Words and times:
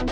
So, 0.00 0.06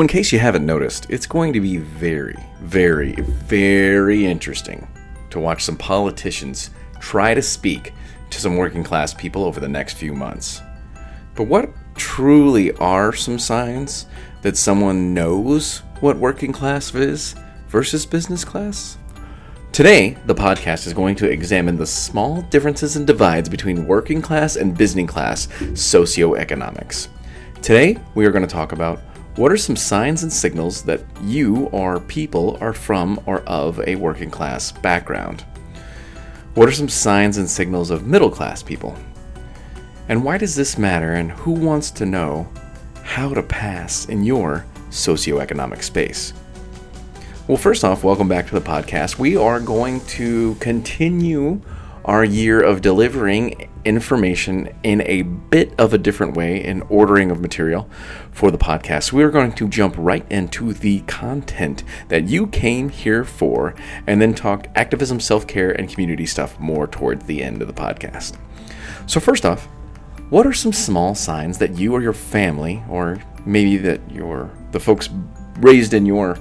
in 0.00 0.08
case 0.08 0.32
you 0.32 0.38
haven't 0.38 0.66
noticed, 0.66 1.06
it's 1.08 1.26
going 1.26 1.52
to 1.52 1.60
be 1.60 1.78
very, 1.78 2.36
very, 2.60 3.12
very 3.12 4.26
interesting 4.26 4.86
to 5.30 5.38
watch 5.38 5.64
some 5.64 5.76
politicians 5.76 6.70
try 7.00 7.32
to 7.32 7.40
speak 7.40 7.94
to 8.28 8.40
some 8.40 8.56
working 8.56 8.84
class 8.84 9.14
people 9.14 9.44
over 9.44 9.60
the 9.60 9.68
next 9.68 9.94
few 9.94 10.12
months. 10.12 10.60
But 11.34 11.44
what 11.44 11.70
truly 11.94 12.72
are 12.72 13.12
some 13.12 13.38
signs 13.38 14.06
that 14.42 14.56
someone 14.56 15.14
knows 15.14 15.78
what 16.00 16.16
working 16.16 16.52
class 16.52 16.94
is 16.94 17.34
versus 17.68 18.06
business 18.06 18.44
class? 18.44 18.98
Today, 19.72 20.16
the 20.26 20.34
podcast 20.34 20.86
is 20.86 20.92
going 20.92 21.16
to 21.16 21.30
examine 21.30 21.76
the 21.76 21.86
small 21.86 22.42
differences 22.42 22.94
and 22.96 23.06
divides 23.06 23.48
between 23.48 23.86
working 23.86 24.22
class 24.22 24.56
and 24.56 24.76
business 24.76 25.10
class 25.10 25.46
socioeconomics. 25.46 27.08
Today, 27.60 27.98
we 28.14 28.24
are 28.24 28.30
going 28.30 28.46
to 28.46 28.52
talk 28.52 28.72
about 28.72 29.00
what 29.36 29.50
are 29.50 29.56
some 29.56 29.74
signs 29.74 30.22
and 30.22 30.32
signals 30.32 30.82
that 30.82 31.02
you 31.24 31.64
or 31.72 31.98
people 31.98 32.56
are 32.60 32.72
from 32.72 33.20
or 33.26 33.40
of 33.48 33.80
a 33.80 33.96
working 33.96 34.30
class 34.30 34.70
background? 34.70 35.44
What 36.54 36.68
are 36.68 36.72
some 36.72 36.88
signs 36.88 37.36
and 37.38 37.50
signals 37.50 37.90
of 37.90 38.06
middle 38.06 38.30
class 38.30 38.62
people? 38.62 38.96
And 40.08 40.22
why 40.22 40.36
does 40.36 40.54
this 40.54 40.76
matter, 40.76 41.14
and 41.14 41.32
who 41.32 41.52
wants 41.52 41.90
to 41.92 42.04
know 42.04 42.46
how 43.02 43.32
to 43.32 43.42
pass 43.42 44.06
in 44.06 44.22
your 44.22 44.66
socioeconomic 44.90 45.82
space? 45.82 46.34
Well, 47.48 47.56
first 47.56 47.84
off, 47.84 48.04
welcome 48.04 48.28
back 48.28 48.46
to 48.48 48.54
the 48.54 48.60
podcast. 48.60 49.18
We 49.18 49.36
are 49.36 49.60
going 49.60 50.04
to 50.06 50.56
continue 50.56 51.62
our 52.04 52.22
year 52.22 52.62
of 52.62 52.82
delivering 52.82 53.70
information 53.86 54.74
in 54.82 55.02
a 55.06 55.22
bit 55.22 55.72
of 55.78 55.94
a 55.94 55.98
different 55.98 56.36
way 56.36 56.62
in 56.62 56.82
ordering 56.82 57.30
of 57.30 57.40
material 57.40 57.88
for 58.30 58.50
the 58.50 58.58
podcast. 58.58 59.10
We 59.10 59.22
are 59.22 59.30
going 59.30 59.52
to 59.54 59.68
jump 59.68 59.94
right 59.96 60.30
into 60.30 60.74
the 60.74 61.00
content 61.00 61.82
that 62.08 62.24
you 62.24 62.46
came 62.48 62.90
here 62.90 63.24
for 63.24 63.74
and 64.06 64.20
then 64.20 64.34
talk 64.34 64.68
activism, 64.74 65.18
self 65.18 65.46
care, 65.46 65.70
and 65.70 65.88
community 65.88 66.26
stuff 66.26 66.58
more 66.60 66.86
towards 66.86 67.24
the 67.24 67.42
end 67.42 67.62
of 67.62 67.68
the 67.68 67.74
podcast. 67.74 68.36
So, 69.06 69.18
first 69.18 69.46
off, 69.46 69.68
what 70.34 70.48
are 70.48 70.52
some 70.52 70.72
small 70.72 71.14
signs 71.14 71.58
that 71.58 71.78
you 71.78 71.94
or 71.94 72.02
your 72.02 72.12
family, 72.12 72.82
or 72.88 73.22
maybe 73.46 73.76
that 73.76 74.00
your 74.10 74.50
the 74.72 74.80
folks 74.80 75.08
raised 75.58 75.94
in 75.94 76.04
your 76.04 76.36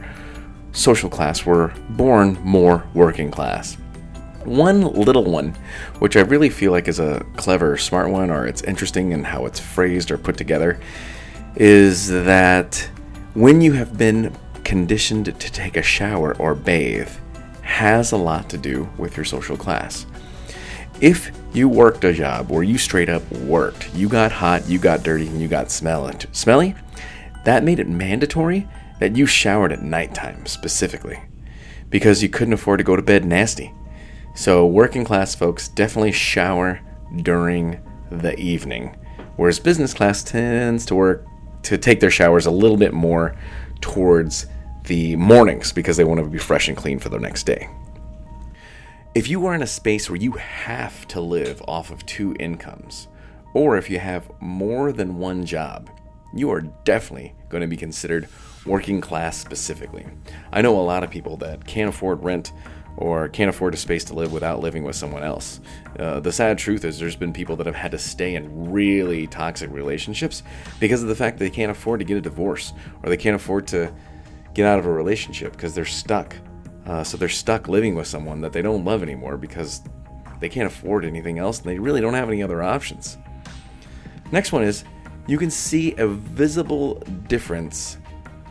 social 0.71 1.11
class 1.11 1.45
were 1.45 1.71
born 1.89 2.33
more 2.43 2.83
working 2.95 3.29
class? 3.29 3.75
One 4.45 4.81
little 4.81 5.25
one, 5.25 5.55
which 5.99 6.17
I 6.17 6.21
really 6.21 6.49
feel 6.49 6.71
like 6.71 6.87
is 6.87 6.97
a 6.97 7.23
clever, 7.37 7.77
smart 7.77 8.09
one, 8.09 8.31
or 8.31 8.47
it's 8.47 8.63
interesting 8.63 9.11
in 9.11 9.23
how 9.23 9.45
it's 9.45 9.59
phrased 9.59 10.09
or 10.09 10.17
put 10.17 10.37
together, 10.37 10.79
is 11.55 12.07
that 12.07 12.75
when 13.35 13.61
you 13.61 13.73
have 13.73 13.95
been 13.95 14.35
conditioned 14.63 15.25
to 15.25 15.51
take 15.51 15.77
a 15.77 15.83
shower 15.83 16.35
or 16.37 16.55
bathe, 16.55 17.11
has 17.61 18.11
a 18.11 18.17
lot 18.17 18.49
to 18.49 18.57
do 18.57 18.89
with 18.97 19.15
your 19.15 19.23
social 19.23 19.55
class. 19.55 20.07
If 21.03 21.33
you 21.51 21.67
worked 21.67 22.05
a 22.05 22.13
job 22.13 22.49
where 22.49 22.63
you 22.63 22.77
straight 22.77 23.09
up 23.09 23.29
worked, 23.33 23.93
you 23.93 24.07
got 24.07 24.31
hot, 24.31 24.69
you 24.69 24.79
got 24.79 25.03
dirty, 25.03 25.27
and 25.27 25.41
you 25.41 25.49
got 25.49 25.69
smelly, 25.69 26.15
smelly, 26.31 26.75
that 27.43 27.65
made 27.65 27.79
it 27.79 27.89
mandatory 27.89 28.69
that 29.01 29.17
you 29.17 29.25
showered 29.25 29.73
at 29.73 29.81
nighttime 29.81 30.45
specifically 30.45 31.19
because 31.89 32.23
you 32.23 32.29
couldn't 32.29 32.53
afford 32.53 32.77
to 32.77 32.85
go 32.85 32.95
to 32.95 33.01
bed 33.01 33.25
nasty. 33.25 33.73
So, 34.33 34.65
working 34.65 35.03
class 35.03 35.35
folks 35.35 35.67
definitely 35.67 36.13
shower 36.13 36.79
during 37.17 37.81
the 38.09 38.39
evening, 38.39 38.95
whereas 39.35 39.59
business 39.59 39.93
class 39.93 40.23
tends 40.23 40.85
to 40.85 40.95
work 40.95 41.25
to 41.63 41.77
take 41.77 41.99
their 41.99 42.11
showers 42.11 42.45
a 42.45 42.51
little 42.51 42.77
bit 42.77 42.93
more 42.93 43.35
towards 43.81 44.45
the 44.85 45.17
mornings 45.17 45.73
because 45.73 45.97
they 45.97 46.05
want 46.05 46.21
to 46.21 46.25
be 46.27 46.39
fresh 46.39 46.69
and 46.69 46.77
clean 46.77 46.97
for 46.97 47.09
the 47.09 47.19
next 47.19 47.43
day. 47.43 47.67
If 49.15 49.27
you 49.27 49.45
are 49.45 49.53
in 49.53 49.61
a 49.61 49.67
space 49.67 50.09
where 50.09 50.17
you 50.17 50.31
have 50.31 51.07
to 51.09 51.21
live 51.21 51.61
off 51.67 51.91
of 51.91 52.03
two 52.07 52.35
incomes, 52.39 53.07
or 53.53 53.77
if 53.77 53.87
you 53.87 53.99
have 53.99 54.31
more 54.39 54.91
than 54.91 55.19
one 55.19 55.45
job, 55.45 55.91
you 56.33 56.49
are 56.49 56.61
definitely 56.61 57.35
going 57.47 57.61
to 57.61 57.67
be 57.67 57.77
considered 57.77 58.27
working 58.65 59.01
class 59.01 59.37
specifically. 59.37 60.07
I 60.51 60.63
know 60.63 60.79
a 60.79 60.81
lot 60.81 61.03
of 61.03 61.11
people 61.11 61.37
that 61.37 61.63
can't 61.63 61.89
afford 61.89 62.23
rent 62.23 62.53
or 62.97 63.29
can't 63.29 63.51
afford 63.51 63.75
a 63.75 63.77
space 63.77 64.03
to 64.05 64.15
live 64.15 64.31
without 64.33 64.61
living 64.61 64.83
with 64.83 64.95
someone 64.95 65.21
else. 65.21 65.61
Uh, 65.99 66.19
the 66.19 66.31
sad 66.31 66.57
truth 66.57 66.83
is, 66.83 66.97
there's 66.97 67.15
been 67.15 67.33
people 67.33 67.55
that 67.57 67.67
have 67.67 67.75
had 67.75 67.91
to 67.91 67.99
stay 67.99 68.33
in 68.33 68.71
really 68.71 69.27
toxic 69.27 69.69
relationships 69.69 70.41
because 70.79 71.03
of 71.03 71.07
the 71.09 71.15
fact 71.15 71.37
that 71.37 71.45
they 71.45 71.51
can't 71.51 71.69
afford 71.69 71.99
to 71.99 72.05
get 72.05 72.17
a 72.17 72.21
divorce 72.21 72.73
or 73.03 73.09
they 73.09 73.17
can't 73.17 73.35
afford 73.35 73.67
to 73.67 73.93
get 74.55 74.65
out 74.65 74.79
of 74.79 74.87
a 74.87 74.91
relationship 74.91 75.51
because 75.51 75.75
they're 75.75 75.85
stuck. 75.85 76.35
Uh, 76.85 77.03
so 77.03 77.17
they're 77.17 77.29
stuck 77.29 77.67
living 77.67 77.95
with 77.95 78.07
someone 78.07 78.41
that 78.41 78.51
they 78.51 78.61
don't 78.61 78.83
love 78.83 79.03
anymore 79.03 79.37
because 79.37 79.81
they 80.39 80.49
can't 80.49 80.67
afford 80.67 81.05
anything 81.05 81.39
else 81.39 81.59
and 81.59 81.67
they 81.67 81.79
really 81.79 82.01
don't 82.01 82.13
have 82.13 82.27
any 82.27 82.43
other 82.43 82.61
options. 82.61 83.17
Next 84.31 84.51
one 84.51 84.63
is 84.63 84.83
you 85.27 85.37
can 85.37 85.49
see 85.49 85.95
a 85.95 86.07
visible 86.07 86.95
difference 87.27 87.97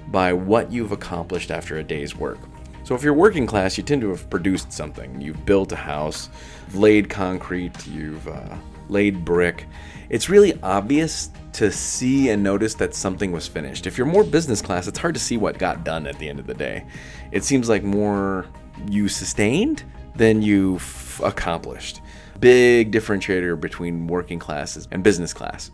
by 0.08 0.32
what 0.32 0.72
you've 0.72 0.92
accomplished 0.92 1.50
after 1.50 1.78
a 1.78 1.82
day's 1.82 2.16
work. 2.16 2.38
So 2.84 2.94
if 2.94 3.02
you're 3.02 3.14
working 3.14 3.46
class, 3.46 3.76
you 3.76 3.84
tend 3.84 4.00
to 4.02 4.08
have 4.10 4.28
produced 4.30 4.72
something. 4.72 5.20
You've 5.20 5.44
built 5.46 5.72
a 5.72 5.76
house, 5.76 6.30
laid 6.74 7.08
concrete, 7.08 7.86
you've 7.86 8.26
uh, 8.26 8.56
laid 8.88 9.24
brick. 9.24 9.66
It's 10.08 10.28
really 10.28 10.58
obvious 10.62 11.30
to 11.54 11.70
see 11.70 12.30
and 12.30 12.42
notice 12.42 12.74
that 12.74 12.94
something 12.94 13.32
was 13.32 13.46
finished. 13.46 13.86
If 13.86 13.98
you're 13.98 14.06
more 14.06 14.24
business 14.24 14.62
class, 14.62 14.86
it's 14.86 14.98
hard 14.98 15.14
to 15.14 15.20
see 15.20 15.36
what 15.36 15.58
got 15.58 15.84
done 15.84 16.06
at 16.06 16.18
the 16.18 16.28
end 16.28 16.38
of 16.38 16.46
the 16.46 16.54
day. 16.54 16.84
It 17.30 17.44
seems 17.44 17.68
like 17.68 17.82
more 17.82 18.46
you 18.88 19.08
sustained 19.08 19.84
than 20.16 20.42
you've 20.42 21.20
accomplished. 21.24 22.00
Big 22.40 22.90
differentiator 22.90 23.60
between 23.60 24.06
working 24.06 24.38
classes 24.38 24.88
and 24.90 25.04
business 25.04 25.32
class. 25.32 25.70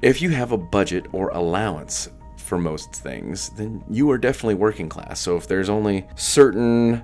If 0.00 0.22
you 0.22 0.30
have 0.30 0.52
a 0.52 0.56
budget 0.56 1.06
or 1.12 1.30
allowance 1.30 2.08
for 2.36 2.56
most 2.56 2.92
things, 2.94 3.50
then 3.50 3.84
you 3.90 4.10
are 4.10 4.18
definitely 4.18 4.54
working 4.54 4.88
class. 4.88 5.20
So 5.20 5.36
if 5.36 5.48
there's 5.48 5.68
only 5.68 6.06
certain 6.14 7.02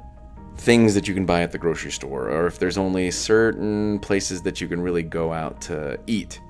things 0.56 0.94
that 0.94 1.08
you 1.08 1.14
can 1.14 1.26
buy 1.26 1.42
at 1.42 1.52
the 1.52 1.58
grocery 1.58 1.90
store, 1.90 2.28
or 2.28 2.46
if 2.46 2.58
there's 2.58 2.78
only 2.78 3.10
certain 3.10 3.98
places 3.98 4.42
that 4.42 4.60
you 4.60 4.68
can 4.68 4.80
really 4.80 5.02
go 5.02 5.32
out 5.32 5.60
to 5.62 5.98
eat, 6.06 6.40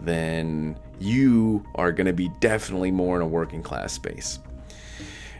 then 0.00 0.76
you 0.98 1.64
are 1.74 1.92
going 1.92 2.06
to 2.06 2.12
be 2.12 2.28
definitely 2.40 2.90
more 2.90 3.16
in 3.16 3.22
a 3.22 3.26
working 3.26 3.62
class 3.62 3.92
space. 3.92 4.40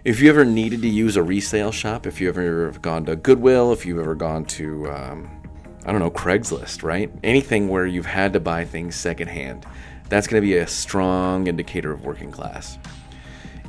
If 0.04 0.20
you 0.20 0.28
ever 0.30 0.44
needed 0.44 0.82
to 0.82 0.88
use 0.88 1.16
a 1.16 1.22
resale 1.22 1.70
shop, 1.70 2.06
if 2.06 2.20
you 2.20 2.28
ever 2.28 2.66
have 2.66 2.82
gone 2.82 3.04
to 3.04 3.14
Goodwill, 3.14 3.72
if 3.72 3.86
you've 3.86 4.00
ever 4.00 4.16
gone 4.16 4.44
to, 4.46 4.90
um, 4.90 5.30
I 5.84 5.92
don't 5.92 6.00
know, 6.00 6.10
Craigslist, 6.10 6.82
right? 6.82 7.10
Anything 7.22 7.68
where 7.68 7.86
you've 7.86 8.06
had 8.06 8.32
to 8.32 8.40
buy 8.40 8.64
things 8.64 8.96
secondhand, 8.96 9.64
that's 10.08 10.26
going 10.26 10.42
to 10.42 10.46
be 10.46 10.56
a 10.56 10.66
strong 10.66 11.46
indicator 11.46 11.92
of 11.92 12.04
working 12.04 12.32
class. 12.32 12.78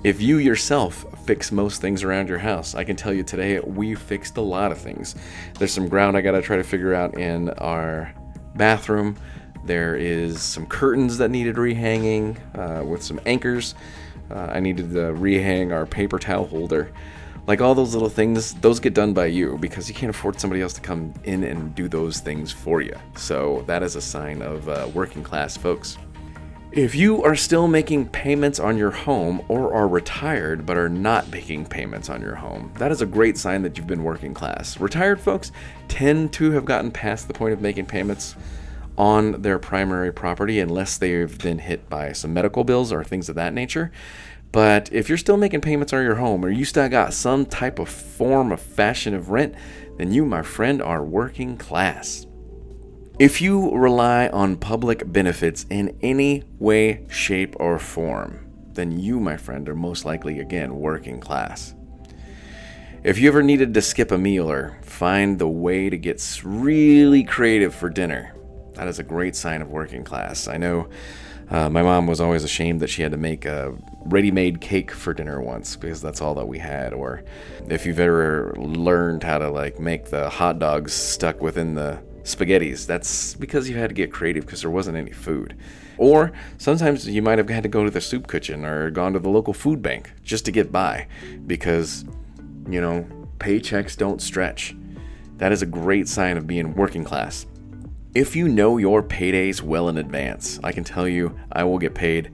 If 0.04 0.22
you 0.22 0.38
yourself 0.38 1.06
fix 1.26 1.50
most 1.50 1.80
things 1.80 2.04
around 2.04 2.28
your 2.28 2.38
house, 2.38 2.76
I 2.76 2.84
can 2.84 2.98
tell 2.98 3.14
you 3.14 3.24
today 3.24 3.62
we 3.62 3.96
fixed 3.96 4.36
a 4.36 4.42
lot 4.42 4.74
of 4.74 4.78
things. 4.78 5.16
There's 5.58 5.72
some 5.72 5.88
ground 5.88 6.18
I 6.18 6.22
got 6.22 6.32
to 6.32 6.42
try 6.42 6.58
to 6.58 6.64
figure 6.64 6.94
out 6.94 7.18
in 7.18 7.52
our 7.52 8.14
bathroom. 8.56 9.16
There 9.64 9.96
is 9.96 10.42
some 10.42 10.66
curtains 10.66 11.18
that 11.20 11.32
needed 11.32 11.56
rehanging 11.56 12.38
uh, 12.54 12.84
with 12.84 13.02
some 13.02 13.18
anchors. 13.26 13.76
Uh, 14.30 14.50
I 14.52 14.60
needed 14.60 14.90
to 14.92 15.14
rehang 15.14 15.72
our 15.72 15.86
paper 15.86 16.20
towel 16.20 16.48
holder. 16.48 16.92
Like 17.48 17.62
all 17.62 17.74
those 17.74 17.94
little 17.94 18.10
things, 18.10 18.56
those 18.56 18.82
get 18.82 18.94
done 18.94 19.14
by 19.14 19.28
you 19.28 19.58
because 19.58 19.88
you 19.88 19.96
can't 19.96 20.10
afford 20.10 20.38
somebody 20.38 20.62
else 20.62 20.74
to 20.74 20.82
come 20.82 21.14
in 21.24 21.46
and 21.46 21.74
do 21.76 21.88
those 21.88 22.20
things 22.20 22.52
for 22.52 22.82
you. 22.82 22.96
So 23.16 23.64
that 23.68 23.82
is 23.84 23.96
a 23.96 24.02
sign 24.02 24.42
of 24.42 24.68
uh, 24.68 24.90
working 24.94 25.24
class 25.24 25.56
folks. 25.56 25.98
If 26.74 26.96
you 26.96 27.22
are 27.22 27.36
still 27.36 27.68
making 27.68 28.08
payments 28.08 28.60
on 28.60 28.80
your 28.80 28.90
home 28.90 29.44
or 29.48 29.76
are 29.76 29.88
retired 29.88 30.66
but 30.66 30.76
are 30.76 30.90
not 30.90 31.30
making 31.30 31.68
payments 31.68 32.10
on 32.10 32.20
your 32.20 32.34
home, 32.34 32.74
that 32.80 32.92
is 32.92 33.00
a 33.00 33.06
great 33.06 33.38
sign 33.38 33.62
that 33.62 33.78
you've 33.78 33.86
been 33.86 34.04
working 34.04 34.34
class. 34.34 34.80
Retired 34.80 35.22
folks 35.22 35.52
tend 35.88 36.34
to 36.34 36.50
have 36.50 36.66
gotten 36.66 36.90
past 36.90 37.28
the 37.28 37.34
point 37.36 37.54
of 37.54 37.62
making 37.62 37.86
payments 37.86 38.36
on 38.98 39.44
their 39.44 39.60
primary 39.60 40.12
property 40.12 40.60
unless 40.60 40.98
they've 40.98 41.38
been 41.38 41.60
hit 41.60 41.88
by 41.92 42.12
some 42.12 42.34
medical 42.34 42.64
bills 42.64 42.92
or 42.92 43.04
things 43.04 43.30
of 43.30 43.36
that 43.36 43.54
nature. 43.54 43.92
But 44.52 44.92
if 44.92 45.10
you're 45.10 45.20
still 45.20 45.38
making 45.38 45.62
payments 45.62 45.94
on 45.94 46.04
your 46.04 46.16
home 46.16 46.44
or 46.44 46.50
you 46.50 46.66
still 46.66 46.90
got 46.90 47.14
some 47.14 47.46
type 47.46 47.78
of 47.78 47.88
form 47.88 48.52
of 48.52 48.60
fashion 48.60 49.14
of 49.14 49.30
rent, 49.30 49.54
then 49.98 50.12
you, 50.12 50.26
my 50.26 50.42
friend, 50.42 50.82
are 50.82 51.04
working 51.04 51.56
class. 51.56 52.26
If 53.20 53.44
you 53.44 53.70
rely 53.76 54.28
on 54.30 54.58
public 54.58 55.12
benefits 55.12 55.68
in 55.70 55.96
any 56.02 56.46
way, 56.58 57.06
shape, 57.10 57.56
or 57.60 57.78
form, 57.78 58.52
then 58.74 59.00
you, 59.00 59.20
my 59.20 59.38
friend, 59.38 59.70
are 59.70 59.76
most 59.76 60.04
likely, 60.04 60.40
again, 60.40 60.76
working 60.78 61.20
class. 61.20 61.76
If 63.04 63.20
you 63.20 63.28
ever 63.28 63.44
needed 63.44 63.76
to 63.76 63.84
skip 63.84 64.10
a 64.10 64.18
meal 64.18 64.50
or 64.50 64.80
find 64.82 65.38
the 65.38 65.48
way 65.48 65.92
to 65.92 65.98
get 65.98 66.42
really 66.44 67.24
creative 67.24 67.76
for 67.76 67.88
dinner, 67.88 68.34
that 68.74 68.88
is 68.88 68.98
a 68.98 69.04
great 69.04 69.36
sign 69.36 69.62
of 69.62 69.70
working 69.70 70.04
class. 70.04 70.48
I 70.48 70.58
know 70.58 70.90
uh, 71.52 71.70
my 71.70 71.84
mom 71.84 72.08
was 72.08 72.20
always 72.20 72.44
ashamed 72.44 72.80
that 72.80 72.90
she 72.90 73.04
had 73.04 73.12
to 73.12 73.18
make 73.18 73.46
a 73.46 73.76
ready 74.06 74.32
made 74.32 74.60
cake 74.60 74.90
for 74.90 75.14
dinner 75.14 75.40
once 75.40 75.76
because 75.76 76.02
that's 76.02 76.20
all 76.20 76.34
that 76.34 76.48
we 76.48 76.58
had. 76.58 76.94
Or 76.94 77.24
if 77.70 77.86
you've 77.86 78.00
ever 78.00 78.56
learned 78.58 79.22
how 79.22 79.38
to 79.38 79.52
like 79.52 79.80
make 79.80 80.06
the 80.06 80.32
hot 80.32 80.58
dogs 80.58 80.94
stuck 80.94 81.42
within 81.42 81.76
the 81.76 82.02
spaghettis, 82.24 82.86
that's 82.86 83.36
because 83.36 83.70
you 83.70 83.78
had 83.78 83.90
to 83.90 83.94
get 83.94 84.12
creative 84.12 84.46
because 84.46 84.62
there 84.62 84.72
wasn't 84.72 84.98
any 84.98 85.12
food. 85.12 85.56
Or 85.98 86.32
sometimes 86.58 87.08
you 87.08 87.22
might 87.22 87.38
have 87.38 87.50
had 87.50 87.64
to 87.64 87.70
go 87.70 87.84
to 87.84 87.92
the 87.92 88.02
soup 88.02 88.30
kitchen 88.30 88.66
or 88.66 88.90
gone 88.90 89.14
to 89.14 89.20
the 89.20 89.30
local 89.30 89.54
food 89.54 89.82
bank 89.82 90.12
just 90.24 90.46
to 90.46 90.52
get 90.52 90.72
by 90.72 91.08
because, 91.46 92.06
you 92.68 92.82
know, 92.82 93.06
paychecks 93.38 93.96
don't 93.96 94.22
stretch. 94.22 94.76
That 95.38 95.52
is 95.52 95.62
a 95.62 95.66
great 95.66 96.08
sign 96.08 96.38
of 96.38 96.48
being 96.48 96.74
working 96.74 97.04
class. 97.04 97.46
If 98.16 98.36
you 98.36 98.48
know 98.48 98.78
your 98.78 99.04
paydays 99.04 99.62
well 99.62 99.90
in 99.90 99.98
advance, 99.98 100.60
I 100.64 100.72
can 100.72 100.84
tell 100.84 101.08
you 101.08 101.38
I 101.52 101.64
will 101.64 101.80
get 101.80 101.96
paid 101.96 102.34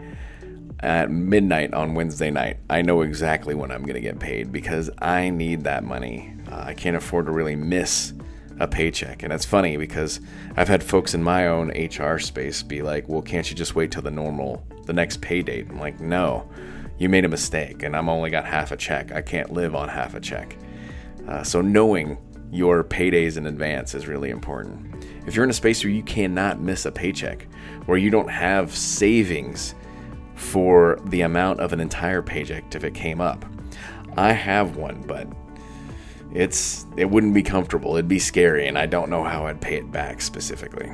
at 0.82 1.10
midnight 1.10 1.74
on 1.74 1.94
Wednesday 1.94 2.32
night. 2.32 2.58
I 2.70 2.82
know 2.82 3.02
exactly 3.02 3.56
when 3.56 3.72
I'm 3.72 3.82
going 3.82 3.96
to 3.96 4.02
get 4.02 4.20
paid 4.20 4.52
because 4.52 4.90
I 5.00 5.30
need 5.30 5.64
that 5.64 5.84
money. 5.84 6.34
Uh, 6.50 6.64
I 6.68 6.74
can't 6.74 6.96
afford 6.96 7.26
to 7.26 7.32
really 7.32 7.56
miss 7.56 8.14
a 8.60 8.68
paycheck. 8.68 9.24
And 9.24 9.32
it's 9.32 9.46
funny 9.46 9.78
because 9.78 10.20
I've 10.56 10.68
had 10.68 10.84
folks 10.84 11.14
in 11.14 11.24
my 11.24 11.48
own 11.48 11.70
HR 11.70 12.20
space 12.20 12.62
be 12.62 12.82
like, 12.82 13.08
well, 13.08 13.22
can't 13.22 13.50
you 13.50 13.56
just 13.56 13.76
wait 13.76 13.92
till 13.92 14.02
the 14.02 14.12
normal, 14.12 14.64
the 14.86 14.94
next 14.94 15.22
pay 15.22 15.42
date? 15.42 15.68
I'm 15.70 15.80
like, 15.80 16.00
no, 16.00 16.50
you 16.98 17.10
made 17.10 17.26
a 17.26 17.30
mistake 17.30 17.84
and 17.84 17.96
I'm 17.96 18.10
only 18.10 18.30
got 18.30 18.46
half 18.46 18.72
a 18.72 18.78
check. 18.78 19.12
I 19.12 19.22
can't 19.22 19.52
live 19.52 19.76
on 19.76 19.90
half 19.90 20.14
a 20.14 20.20
check. 20.20 20.56
Uh, 21.28 21.44
so 21.44 21.62
knowing 21.62 22.18
your 22.52 22.84
paydays 22.84 23.38
in 23.38 23.46
advance 23.46 23.94
is 23.96 24.08
really 24.08 24.30
important. 24.30 25.06
If 25.26 25.36
you're 25.36 25.44
in 25.44 25.52
a 25.52 25.54
space 25.54 25.84
where 25.84 25.94
you 25.94 26.04
cannot 26.04 26.60
miss 26.60 26.86
a 26.86 26.92
paycheck, 26.92 27.48
where 27.86 27.98
you 27.98 28.10
don't 28.10 28.30
have 28.30 28.76
savings 28.76 29.76
for 30.36 31.00
the 31.06 31.22
amount 31.22 31.60
of 31.60 31.74
an 31.74 31.80
entire 31.80 32.22
paycheck 32.22 32.74
if 32.74 32.84
it 32.84 32.94
came 32.94 33.22
up, 33.22 33.46
I 34.18 34.32
have 34.34 34.76
one, 34.76 35.04
but 35.08 35.28
it's 36.34 36.86
it 36.96 37.10
wouldn't 37.10 37.34
be 37.34 37.44
comfortable. 37.44 37.94
It'd 37.94 38.08
be 38.08 38.20
scary, 38.20 38.68
and 38.68 38.78
I 38.78 38.86
don't 38.86 39.10
know 39.10 39.24
how 39.24 39.48
I'd 39.48 39.62
pay 39.62 39.76
it 39.76 39.92
back 39.92 40.22
specifically. 40.22 40.92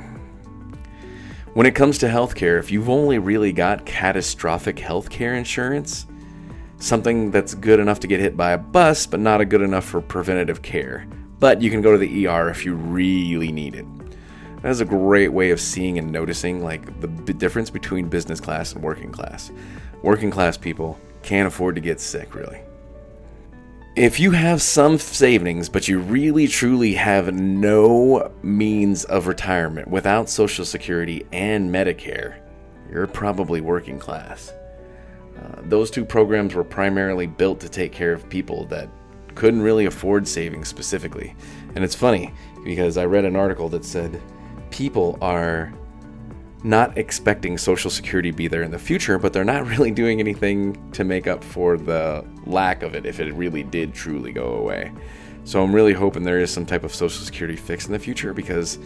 When 1.54 1.66
it 1.66 1.74
comes 1.74 1.98
to 1.98 2.06
healthcare, 2.06 2.58
if 2.58 2.70
you've 2.70 2.90
only 2.90 3.18
really 3.18 3.52
got 3.52 3.86
catastrophic 3.86 4.76
healthcare 4.76 5.36
insurance, 5.36 6.06
something 6.78 7.30
that's 7.30 7.54
good 7.54 7.80
enough 7.80 8.00
to 8.00 8.06
get 8.06 8.20
hit 8.20 8.36
by 8.36 8.52
a 8.52 8.58
bus, 8.58 9.06
but 9.06 9.20
not 9.20 9.46
good 9.48 9.62
enough 9.62 9.84
for 9.84 10.02
preventative 10.02 10.60
care, 10.60 11.06
but 11.38 11.62
you 11.62 11.70
can 11.70 11.80
go 11.80 11.92
to 11.92 11.98
the 11.98 12.26
ER 12.26 12.50
if 12.50 12.66
you 12.66 12.74
really 12.74 13.50
need 13.52 13.74
it. 13.74 13.86
That 14.62 14.70
is 14.70 14.80
a 14.80 14.84
great 14.84 15.28
way 15.28 15.50
of 15.50 15.60
seeing 15.60 15.98
and 15.98 16.10
noticing 16.10 16.62
like 16.62 17.00
the 17.00 17.32
difference 17.32 17.70
between 17.70 18.08
business 18.08 18.40
class 18.40 18.72
and 18.72 18.82
working 18.82 19.12
class. 19.12 19.50
Working 20.02 20.30
class 20.30 20.56
people 20.56 20.98
can't 21.22 21.48
afford 21.48 21.74
to 21.76 21.80
get 21.80 22.00
sick, 22.00 22.34
really. 22.34 22.60
If 23.96 24.20
you 24.20 24.32
have 24.32 24.60
some 24.60 24.98
savings, 24.98 25.70
but 25.70 25.88
you 25.88 26.00
really 26.00 26.48
truly 26.48 26.92
have 26.96 27.32
no 27.32 28.30
means 28.42 29.04
of 29.04 29.26
retirement 29.26 29.88
without 29.88 30.28
Social 30.28 30.66
Security 30.66 31.26
and 31.32 31.70
Medicare, 31.70 32.36
you're 32.90 33.06
probably 33.06 33.62
working 33.62 33.98
class. 33.98 34.52
Uh, 35.38 35.62
those 35.62 35.90
two 35.90 36.04
programs 36.04 36.54
were 36.54 36.62
primarily 36.62 37.26
built 37.26 37.58
to 37.60 37.70
take 37.70 37.90
care 37.90 38.12
of 38.12 38.28
people 38.28 38.66
that 38.66 38.90
couldn't 39.34 39.62
really 39.62 39.86
afford 39.86 40.28
savings 40.28 40.68
specifically. 40.68 41.34
And 41.74 41.82
it's 41.82 41.94
funny 41.94 42.34
because 42.64 42.98
I 42.98 43.06
read 43.06 43.24
an 43.24 43.34
article 43.34 43.70
that 43.70 43.82
said 43.82 44.20
people 44.68 45.16
are 45.22 45.72
not 46.64 46.96
expecting 46.98 47.58
Social 47.58 47.90
Security 47.90 48.30
to 48.30 48.36
be 48.36 48.48
there 48.48 48.62
in 48.62 48.70
the 48.70 48.78
future, 48.78 49.18
but 49.18 49.32
they're 49.32 49.44
not 49.44 49.66
really 49.78 49.90
doing 49.90 50.20
anything 50.20 50.90
to 50.92 51.04
make 51.04 51.26
up 51.26 51.42
for 51.42 51.76
the 51.76 52.24
lack 52.44 52.82
of 52.82 52.94
it 52.94 53.06
if 53.06 53.20
it 53.20 53.32
really 53.34 53.62
did 53.62 53.94
truly 53.94 54.32
go 54.32 54.54
away. 54.54 54.92
So 55.44 55.62
I'm 55.62 55.74
really 55.74 55.92
hoping 55.92 56.24
there 56.24 56.40
is 56.40 56.50
some 56.50 56.66
type 56.66 56.82
of 56.82 56.94
Social 56.94 57.24
Security 57.24 57.56
fix 57.56 57.86
in 57.86 57.92
the 57.92 57.98
future 57.98 58.34
because 58.34 58.78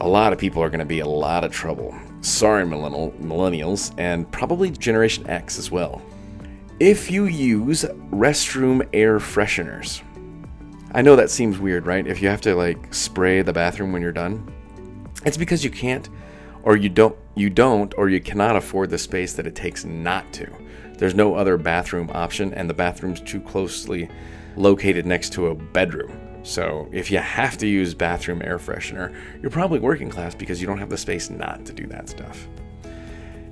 a 0.00 0.08
lot 0.08 0.32
of 0.32 0.38
people 0.38 0.62
are 0.62 0.70
going 0.70 0.80
to 0.80 0.86
be 0.86 1.00
a 1.00 1.06
lot 1.06 1.44
of 1.44 1.52
trouble. 1.52 1.94
Sorry, 2.20 2.64
millennials, 2.64 3.94
and 3.98 4.30
probably 4.30 4.70
Generation 4.70 5.28
X 5.28 5.58
as 5.58 5.70
well. 5.70 6.02
If 6.80 7.10
you 7.10 7.24
use 7.24 7.84
restroom 8.10 8.86
air 8.92 9.18
fresheners, 9.18 10.02
I 10.92 11.02
know 11.02 11.16
that 11.16 11.30
seems 11.30 11.58
weird, 11.58 11.86
right? 11.86 12.06
If 12.06 12.22
you 12.22 12.28
have 12.28 12.40
to 12.42 12.54
like 12.54 12.92
spray 12.92 13.42
the 13.42 13.52
bathroom 13.52 13.92
when 13.92 14.02
you're 14.02 14.12
done, 14.12 14.50
it's 15.24 15.36
because 15.36 15.64
you 15.64 15.70
can't 15.70 16.08
or 16.66 16.76
you 16.76 16.90
don't 16.90 17.16
you 17.36 17.48
don't 17.48 17.94
or 17.96 18.10
you 18.10 18.20
cannot 18.20 18.56
afford 18.56 18.90
the 18.90 18.98
space 18.98 19.32
that 19.32 19.46
it 19.46 19.54
takes 19.54 19.84
not 19.86 20.30
to. 20.34 20.50
There's 20.98 21.14
no 21.14 21.34
other 21.34 21.56
bathroom 21.56 22.10
option 22.12 22.52
and 22.52 22.68
the 22.68 22.74
bathroom's 22.74 23.20
too 23.20 23.40
closely 23.40 24.10
located 24.56 25.06
next 25.06 25.32
to 25.34 25.46
a 25.46 25.54
bedroom. 25.54 26.20
So, 26.42 26.88
if 26.92 27.10
you 27.10 27.18
have 27.18 27.58
to 27.58 27.66
use 27.66 27.92
bathroom 27.92 28.40
air 28.40 28.58
freshener, 28.58 29.14
you're 29.42 29.50
probably 29.50 29.80
working 29.80 30.08
class 30.08 30.34
because 30.34 30.60
you 30.60 30.66
don't 30.66 30.78
have 30.78 30.90
the 30.90 30.96
space 30.96 31.28
not 31.28 31.66
to 31.66 31.72
do 31.72 31.86
that 31.88 32.08
stuff. 32.08 32.46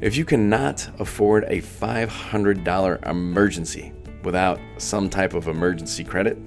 If 0.00 0.16
you 0.16 0.24
cannot 0.24 0.88
afford 1.00 1.44
a 1.44 1.60
$500 1.60 3.06
emergency 3.06 3.92
without 4.22 4.60
some 4.78 5.10
type 5.10 5.34
of 5.34 5.48
emergency 5.48 6.04
credit, 6.04 6.38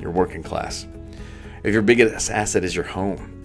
you're 0.00 0.12
working 0.12 0.44
class. 0.44 0.86
If 1.64 1.72
your 1.72 1.82
biggest 1.82 2.30
asset 2.30 2.62
is 2.62 2.74
your 2.76 2.84
home, 2.84 3.35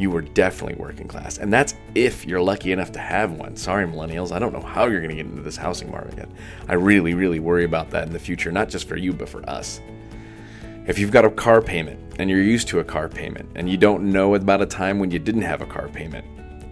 you 0.00 0.10
were 0.10 0.22
definitely 0.22 0.76
working 0.76 1.08
class. 1.08 1.38
And 1.38 1.52
that's 1.52 1.74
if 1.94 2.26
you're 2.26 2.40
lucky 2.40 2.72
enough 2.72 2.92
to 2.92 2.98
have 2.98 3.32
one. 3.32 3.56
Sorry, 3.56 3.86
millennials, 3.86 4.32
I 4.32 4.38
don't 4.38 4.52
know 4.52 4.60
how 4.60 4.86
you're 4.86 5.00
going 5.00 5.10
to 5.10 5.16
get 5.16 5.26
into 5.26 5.42
this 5.42 5.56
housing 5.56 5.90
market. 5.90 6.28
I 6.68 6.74
really, 6.74 7.14
really 7.14 7.40
worry 7.40 7.64
about 7.64 7.90
that 7.90 8.06
in 8.06 8.12
the 8.12 8.18
future, 8.18 8.50
not 8.50 8.68
just 8.68 8.88
for 8.88 8.96
you, 8.96 9.12
but 9.12 9.28
for 9.28 9.48
us. 9.48 9.80
If 10.86 10.98
you've 10.98 11.12
got 11.12 11.24
a 11.24 11.30
car 11.30 11.60
payment 11.60 12.00
and 12.18 12.30
you're 12.30 12.42
used 12.42 12.68
to 12.68 12.80
a 12.80 12.84
car 12.84 13.08
payment 13.08 13.48
and 13.54 13.68
you 13.68 13.76
don't 13.76 14.10
know 14.10 14.34
about 14.34 14.62
a 14.62 14.66
time 14.66 14.98
when 14.98 15.10
you 15.10 15.18
didn't 15.18 15.42
have 15.42 15.60
a 15.60 15.66
car 15.66 15.88
payment, 15.88 16.24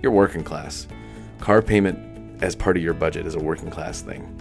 you're 0.03 0.13
working 0.13 0.43
class. 0.43 0.87
Car 1.41 1.63
payment 1.63 2.43
as 2.43 2.57
part 2.57 2.77
of 2.77 2.83
your 2.83 2.95
budget 2.95 3.27
is 3.27 3.35
a 3.35 3.39
working 3.39 3.71
class 3.71 4.01
thing. 4.01 4.35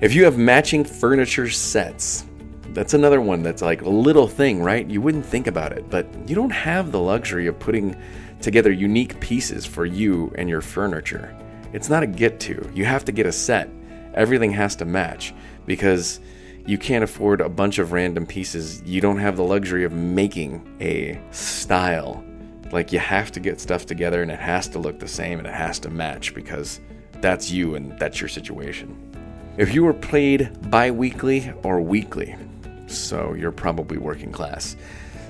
If 0.00 0.14
you 0.14 0.24
have 0.24 0.38
matching 0.38 0.84
furniture 0.84 1.48
sets, 1.48 2.24
that's 2.72 2.94
another 2.94 3.20
one 3.20 3.42
that's 3.42 3.62
like 3.62 3.82
a 3.82 3.88
little 3.88 4.26
thing, 4.26 4.62
right? 4.62 4.88
You 4.88 5.00
wouldn't 5.00 5.26
think 5.26 5.46
about 5.46 5.72
it, 5.72 5.88
but 5.90 6.06
you 6.26 6.34
don't 6.34 6.50
have 6.50 6.90
the 6.90 7.00
luxury 7.00 7.46
of 7.46 7.58
putting 7.58 7.96
together 8.40 8.72
unique 8.72 9.20
pieces 9.20 9.66
for 9.66 9.84
you 9.84 10.32
and 10.36 10.48
your 10.48 10.60
furniture. 10.60 11.36
It's 11.72 11.88
not 11.88 12.02
a 12.02 12.06
get 12.06 12.40
to. 12.40 12.70
You 12.74 12.84
have 12.84 13.04
to 13.06 13.12
get 13.12 13.26
a 13.26 13.32
set. 13.32 13.68
Everything 14.14 14.50
has 14.52 14.76
to 14.76 14.84
match 14.84 15.34
because 15.66 16.20
you 16.66 16.78
can't 16.78 17.04
afford 17.04 17.40
a 17.40 17.48
bunch 17.48 17.78
of 17.78 17.92
random 17.92 18.26
pieces. 18.26 18.82
You 18.82 19.00
don't 19.00 19.18
have 19.18 19.36
the 19.36 19.44
luxury 19.44 19.84
of 19.84 19.92
making 19.92 20.76
a 20.80 21.20
style. 21.30 22.24
Like 22.70 22.92
you 22.92 22.98
have 22.98 23.32
to 23.32 23.40
get 23.40 23.60
stuff 23.60 23.84
together 23.84 24.22
and 24.22 24.30
it 24.30 24.38
has 24.38 24.68
to 24.68 24.78
look 24.78 24.98
the 24.98 25.08
same 25.08 25.38
and 25.38 25.46
it 25.46 25.54
has 25.54 25.78
to 25.80 25.90
match 25.90 26.34
because 26.34 26.80
that's 27.20 27.50
you 27.50 27.74
and 27.74 27.98
that's 27.98 28.20
your 28.20 28.28
situation. 28.28 28.96
If 29.56 29.74
you 29.74 29.84
were 29.84 29.92
played 29.92 30.70
bi 30.70 30.90
weekly 30.90 31.52
or 31.62 31.80
weekly, 31.80 32.36
so 32.96 33.34
you're 33.34 33.52
probably 33.52 33.98
working 33.98 34.32
class. 34.32 34.76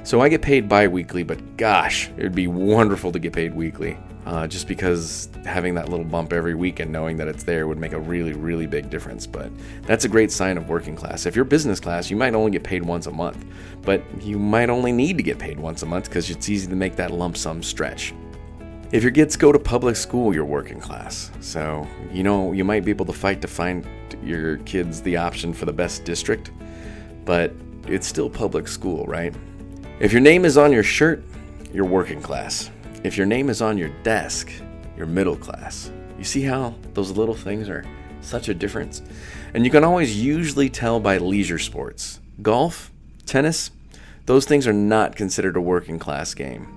So 0.04 0.21
I 0.21 0.28
get 0.28 0.42
paid 0.42 0.69
bi 0.69 0.88
weekly, 0.88 1.23
but 1.23 1.57
gosh, 1.57 2.09
it 2.16 2.23
would 2.23 2.35
be 2.35 2.49
wonderful 2.49 3.12
to 3.12 3.19
get 3.19 3.33
paid 3.33 3.54
weekly. 3.54 3.97
Uh, 4.25 4.47
just 4.47 4.69
because 4.69 5.28
having 5.45 5.75
that 5.75 5.88
little 5.88 6.04
bump 6.04 6.33
every 6.33 6.54
week 6.54 6.78
and 6.78 6.92
knowing 6.92 7.16
that 7.16 7.26
it's 7.26 7.42
there 7.42 7.66
would 7.66 7.78
make 7.78 7.92
a 7.92 7.99
really, 7.99 8.33
really 8.33 8.69
big 8.69 8.88
difference. 8.88 9.26
But 9.26 9.50
that's 9.83 10.04
a 10.04 10.09
great 10.09 10.31
sign 10.31 10.57
of 10.57 10.69
working 10.69 10.95
class. 10.95 11.26
If 11.26 11.35
you're 11.35 11.45
business 11.45 11.81
class, 11.81 12.09
you 12.09 12.16
might 12.16 12.33
only 12.33 12.52
get 12.52 12.62
paid 12.62 12.85
once 12.85 13.07
a 13.07 13.11
month, 13.11 13.45
but 13.83 14.00
you 14.23 14.38
might 14.38 14.71
only 14.71 14.92
need 14.92 15.16
to 15.16 15.25
get 15.25 15.40
paid 15.40 15.59
once 15.59 15.83
a 15.83 15.87
month 15.87 16.04
because 16.04 16.31
it's 16.31 16.49
easy 16.49 16.69
to 16.69 16.76
make 16.76 16.95
that 16.97 17.11
lump 17.11 17.37
sum 17.37 17.64
stretch. 17.64 18.14
If 18.92 19.02
your 19.02 19.11
kids 19.11 19.37
go 19.37 19.50
to 19.50 19.59
public 19.59 19.97
school, 19.97 20.33
you're 20.33 20.45
working 20.45 20.78
class. 20.78 21.33
So, 21.40 21.88
you 22.12 22.23
know, 22.23 22.52
you 22.52 22.62
might 22.62 22.85
be 22.85 22.92
able 22.92 23.07
to 23.07 23.12
fight 23.12 23.40
to 23.40 23.49
find 23.49 23.85
your 24.23 24.59
kids 24.59 25.02
the 25.02 25.16
option 25.16 25.52
for 25.52 25.64
the 25.64 25.73
best 25.73 26.04
district 26.04 26.52
but 27.25 27.52
it's 27.87 28.07
still 28.07 28.31
public 28.31 28.69
school, 28.69 29.05
right? 29.07 29.35
If 30.00 30.12
your 30.12 30.21
name 30.21 30.45
is 30.45 30.57
on 30.57 30.73
your 30.73 30.83
shirt, 30.83 31.23
you're 31.73 31.85
working 31.85 32.21
class. 32.21 32.71
If 33.05 33.17
your 33.17 33.26
name 33.26 33.50
is 33.50 33.62
on 33.62 33.79
your 33.79 33.91
desk, 34.02 34.50
you're 34.97 35.07
middle 35.07 35.37
class. 35.37 35.91
You 36.19 36.25
see 36.25 36.43
how 36.43 36.75
those 36.95 37.11
little 37.11 37.35
things 37.35 37.69
are 37.69 37.85
such 38.21 38.49
a 38.49 38.55
difference? 38.55 39.02
And 39.55 39.64
you 39.64 39.71
can 39.71 39.85
always 39.85 40.23
usually 40.23 40.71
tell 40.71 41.00
by 41.00 41.19
leisure 41.19 41.59
sports. 41.59 42.21
Golf, 42.41 42.91
tennis, 43.26 43.71
those 44.26 44.45
things 44.45 44.67
are 44.67 44.73
not 44.73 45.17
considered 45.17 45.57
a 45.57 45.61
working 45.61 45.99
class 45.99 46.35
game. 46.35 46.69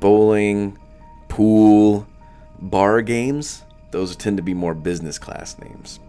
bowling, 0.00 0.78
pool, 1.28 2.06
bar 2.60 3.02
games, 3.02 3.64
those 3.90 4.16
tend 4.16 4.36
to 4.36 4.42
be 4.42 4.54
more 4.54 4.74
business 4.74 5.18
class 5.18 5.58
names. 5.58 6.00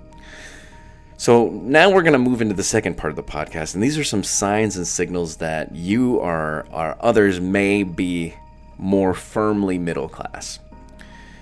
So 1.20 1.50
now 1.50 1.92
we're 1.92 2.04
going 2.04 2.14
to 2.14 2.18
move 2.18 2.42
into 2.42 2.56
the 2.56 2.64
second 2.64 2.96
part 2.96 3.12
of 3.12 3.18
the 3.18 3.24
podcast, 3.24 3.74
and 3.74 3.84
these 3.84 3.98
are 3.98 4.06
some 4.06 4.24
signs 4.24 4.78
and 4.78 4.88
signals 4.88 5.36
that 5.36 5.76
you 5.76 6.16
or, 6.16 6.66
or 6.72 6.96
others 7.02 7.42
may 7.42 7.84
be 7.84 8.36
more 8.78 9.14
firmly 9.14 9.78
middle 9.78 10.08
class. 10.08 10.60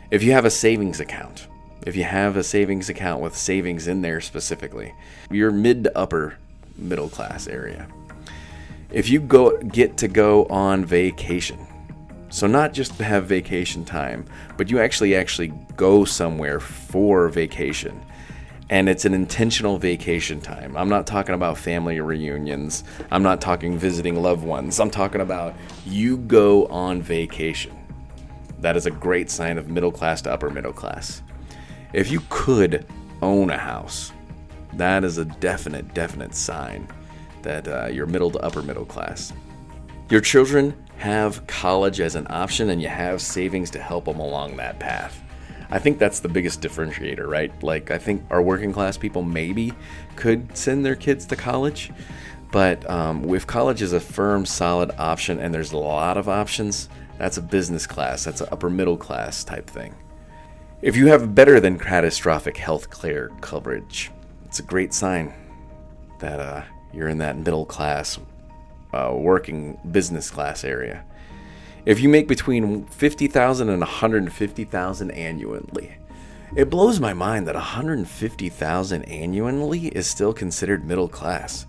If 0.10 0.24
you 0.24 0.31
have 0.31 0.46
a 0.46 0.50
savings 0.50 1.00
account, 1.00 1.46
if 1.86 1.96
you 1.96 2.05
have 2.05 2.38
a 2.38 2.43
savings 2.43 2.89
account 2.89 3.22
with 3.22 3.38
savings 3.38 3.88
in 3.88 4.01
there 4.01 4.19
specifically, 4.19 4.96
you're 5.29 5.51
mid 5.51 5.84
to 5.84 5.96
upper 5.96 6.39
middle 6.75 7.07
class 7.07 7.46
area. 7.46 7.88
If 8.89 9.10
you 9.10 9.19
go 9.19 9.60
get 9.60 9.96
to 9.98 10.07
go 10.07 10.46
on 10.46 10.86
vacation, 10.86 11.67
so 12.29 12.48
not 12.48 12.74
just 12.74 12.93
have 12.93 13.27
vacation 13.27 13.86
time, 13.86 14.25
but 14.57 14.72
you 14.72 14.79
actually 14.79 15.15
actually 15.15 15.53
go 15.75 16.03
somewhere 16.03 16.60
for 16.60 17.29
vacation 17.29 18.03
and 18.69 18.89
it's 18.89 19.05
an 19.05 19.13
intentional 19.13 19.77
vacation 19.77 20.41
time. 20.41 20.75
I'm 20.75 20.89
not 20.89 21.07
talking 21.07 21.36
about 21.36 21.57
family 21.57 22.01
reunions. 22.01 22.83
I'm 23.12 23.24
not 23.24 23.39
talking 23.39 23.77
visiting 23.77 24.21
loved 24.21 24.43
ones. 24.43 24.79
I'm 24.79 24.91
talking 24.91 25.21
about 25.21 25.55
you 25.86 26.17
go 26.17 26.65
on 26.67 27.01
vacation. 27.01 27.74
That 28.59 28.75
is 28.75 28.86
a 28.86 28.91
great 28.91 29.29
sign 29.29 29.57
of 29.57 29.69
middle 29.69 29.91
class 29.91 30.21
to 30.24 30.33
upper 30.33 30.50
middle 30.50 30.74
class. 30.74 31.21
If 31.93 32.12
you 32.12 32.21
could 32.29 32.86
own 33.21 33.50
a 33.50 33.57
house, 33.57 34.12
that 34.74 35.03
is 35.03 35.17
a 35.17 35.25
definite, 35.25 35.93
definite 35.93 36.36
sign 36.36 36.88
that 37.43 37.67
uh, 37.67 37.88
you're 37.88 38.05
middle 38.05 38.31
to 38.31 38.39
upper 38.39 38.62
middle 38.62 38.86
class. 38.86 39.31
Your 40.09 40.21
children 40.21 40.75
have 40.97 41.45
college 41.47 42.01
as 42.01 42.15
an 42.15 42.27
option 42.29 42.71
and 42.71 42.81
you 42.81 42.89
have 42.89 43.21
savings 43.21 43.69
to 43.71 43.79
help 43.79 44.05
them 44.05 44.19
along 44.19 44.57
that 44.57 44.79
path. 44.79 45.24
I 45.69 45.79
think 45.79 46.00
that's 46.00 46.19
the 46.21 46.29
biggest 46.29 46.62
differentiator, 46.62 47.27
right? 47.27 47.51
Like, 47.62 47.91
I 47.91 47.97
think 47.97 48.24
our 48.29 48.41
working 48.41 48.71
class 48.71 48.97
people 48.97 49.21
maybe 49.21 49.74
could 50.15 50.55
send 50.57 50.86
their 50.86 50.95
kids 50.95 51.25
to 51.27 51.36
college, 51.36 51.91
but 52.51 52.89
um, 52.89 53.29
if 53.33 53.45
college 53.45 53.81
is 53.81 53.93
a 53.93 54.00
firm, 54.00 54.45
solid 54.45 54.91
option 54.97 55.39
and 55.39 55.53
there's 55.53 55.74
a 55.74 55.77
lot 55.77 56.17
of 56.17 56.29
options, 56.29 56.88
that's 57.17 57.38
a 57.38 57.41
business 57.41 57.86
class, 57.86 58.24
that's 58.24 58.41
an 58.41 58.47
upper 58.51 58.69
middle 58.69 58.97
class 58.97 59.43
type 59.43 59.67
thing. 59.67 59.93
If 60.81 60.95
you 60.95 61.07
have 61.07 61.33
better 61.36 61.59
than 61.59 61.79
catastrophic 61.79 62.55
health 62.55 62.89
care 63.01 63.29
coverage, 63.41 64.12
it's 64.45 64.59
a 64.59 64.63
great 64.63 64.93
sign 64.93 65.33
that 66.19 66.39
uh, 66.39 66.63
you're 66.93 67.09
in 67.09 67.17
that 67.17 67.38
middle 67.38 67.65
class, 67.65 68.19
uh, 68.93 69.13
working 69.13 69.77
business 69.91 70.29
class 70.29 70.63
area. 70.63 71.03
If 71.88 72.01
you 72.01 72.10
make 72.10 72.27
between 72.27 72.84
50,000 72.88 73.70
and 73.70 73.79
150,000 73.79 75.12
annually, 75.12 75.96
it 76.53 76.70
blows 76.70 77.00
my 77.00 77.13
mind 77.13 77.48
that 77.48 77.56
150,000 77.56 79.03
annually 79.03 79.88
is 79.88 80.06
still 80.06 80.34
considered 80.34 80.84
middle 80.84 81.08
class. 81.08 81.65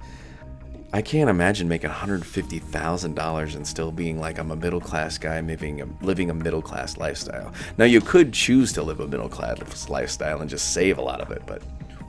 I 0.92 1.02
can't 1.02 1.30
imagine 1.30 1.68
making 1.68 1.90
$150,000 1.90 3.54
and 3.54 3.64
still 3.64 3.92
being 3.92 4.18
like 4.18 4.40
I'm 4.40 4.50
a 4.50 4.56
middle 4.56 4.80
class 4.80 5.18
guy 5.18 5.40
living 5.40 5.82
a, 5.82 6.04
living 6.04 6.30
a 6.30 6.34
middle 6.34 6.62
class 6.62 6.96
lifestyle. 6.96 7.52
Now, 7.76 7.84
you 7.84 8.00
could 8.00 8.32
choose 8.32 8.72
to 8.72 8.82
live 8.82 8.98
a 8.98 9.06
middle 9.06 9.28
class 9.28 9.88
lifestyle 9.88 10.40
and 10.40 10.50
just 10.50 10.72
save 10.72 10.98
a 10.98 11.02
lot 11.02 11.20
of 11.20 11.30
it, 11.30 11.42
but 11.46 11.62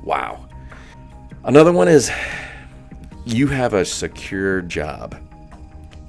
wow. 0.03 0.47
Another 1.43 1.71
one 1.71 1.87
is 1.87 2.09
you 3.23 3.45
have 3.45 3.75
a 3.75 3.85
secure 3.85 4.63
job 4.63 5.15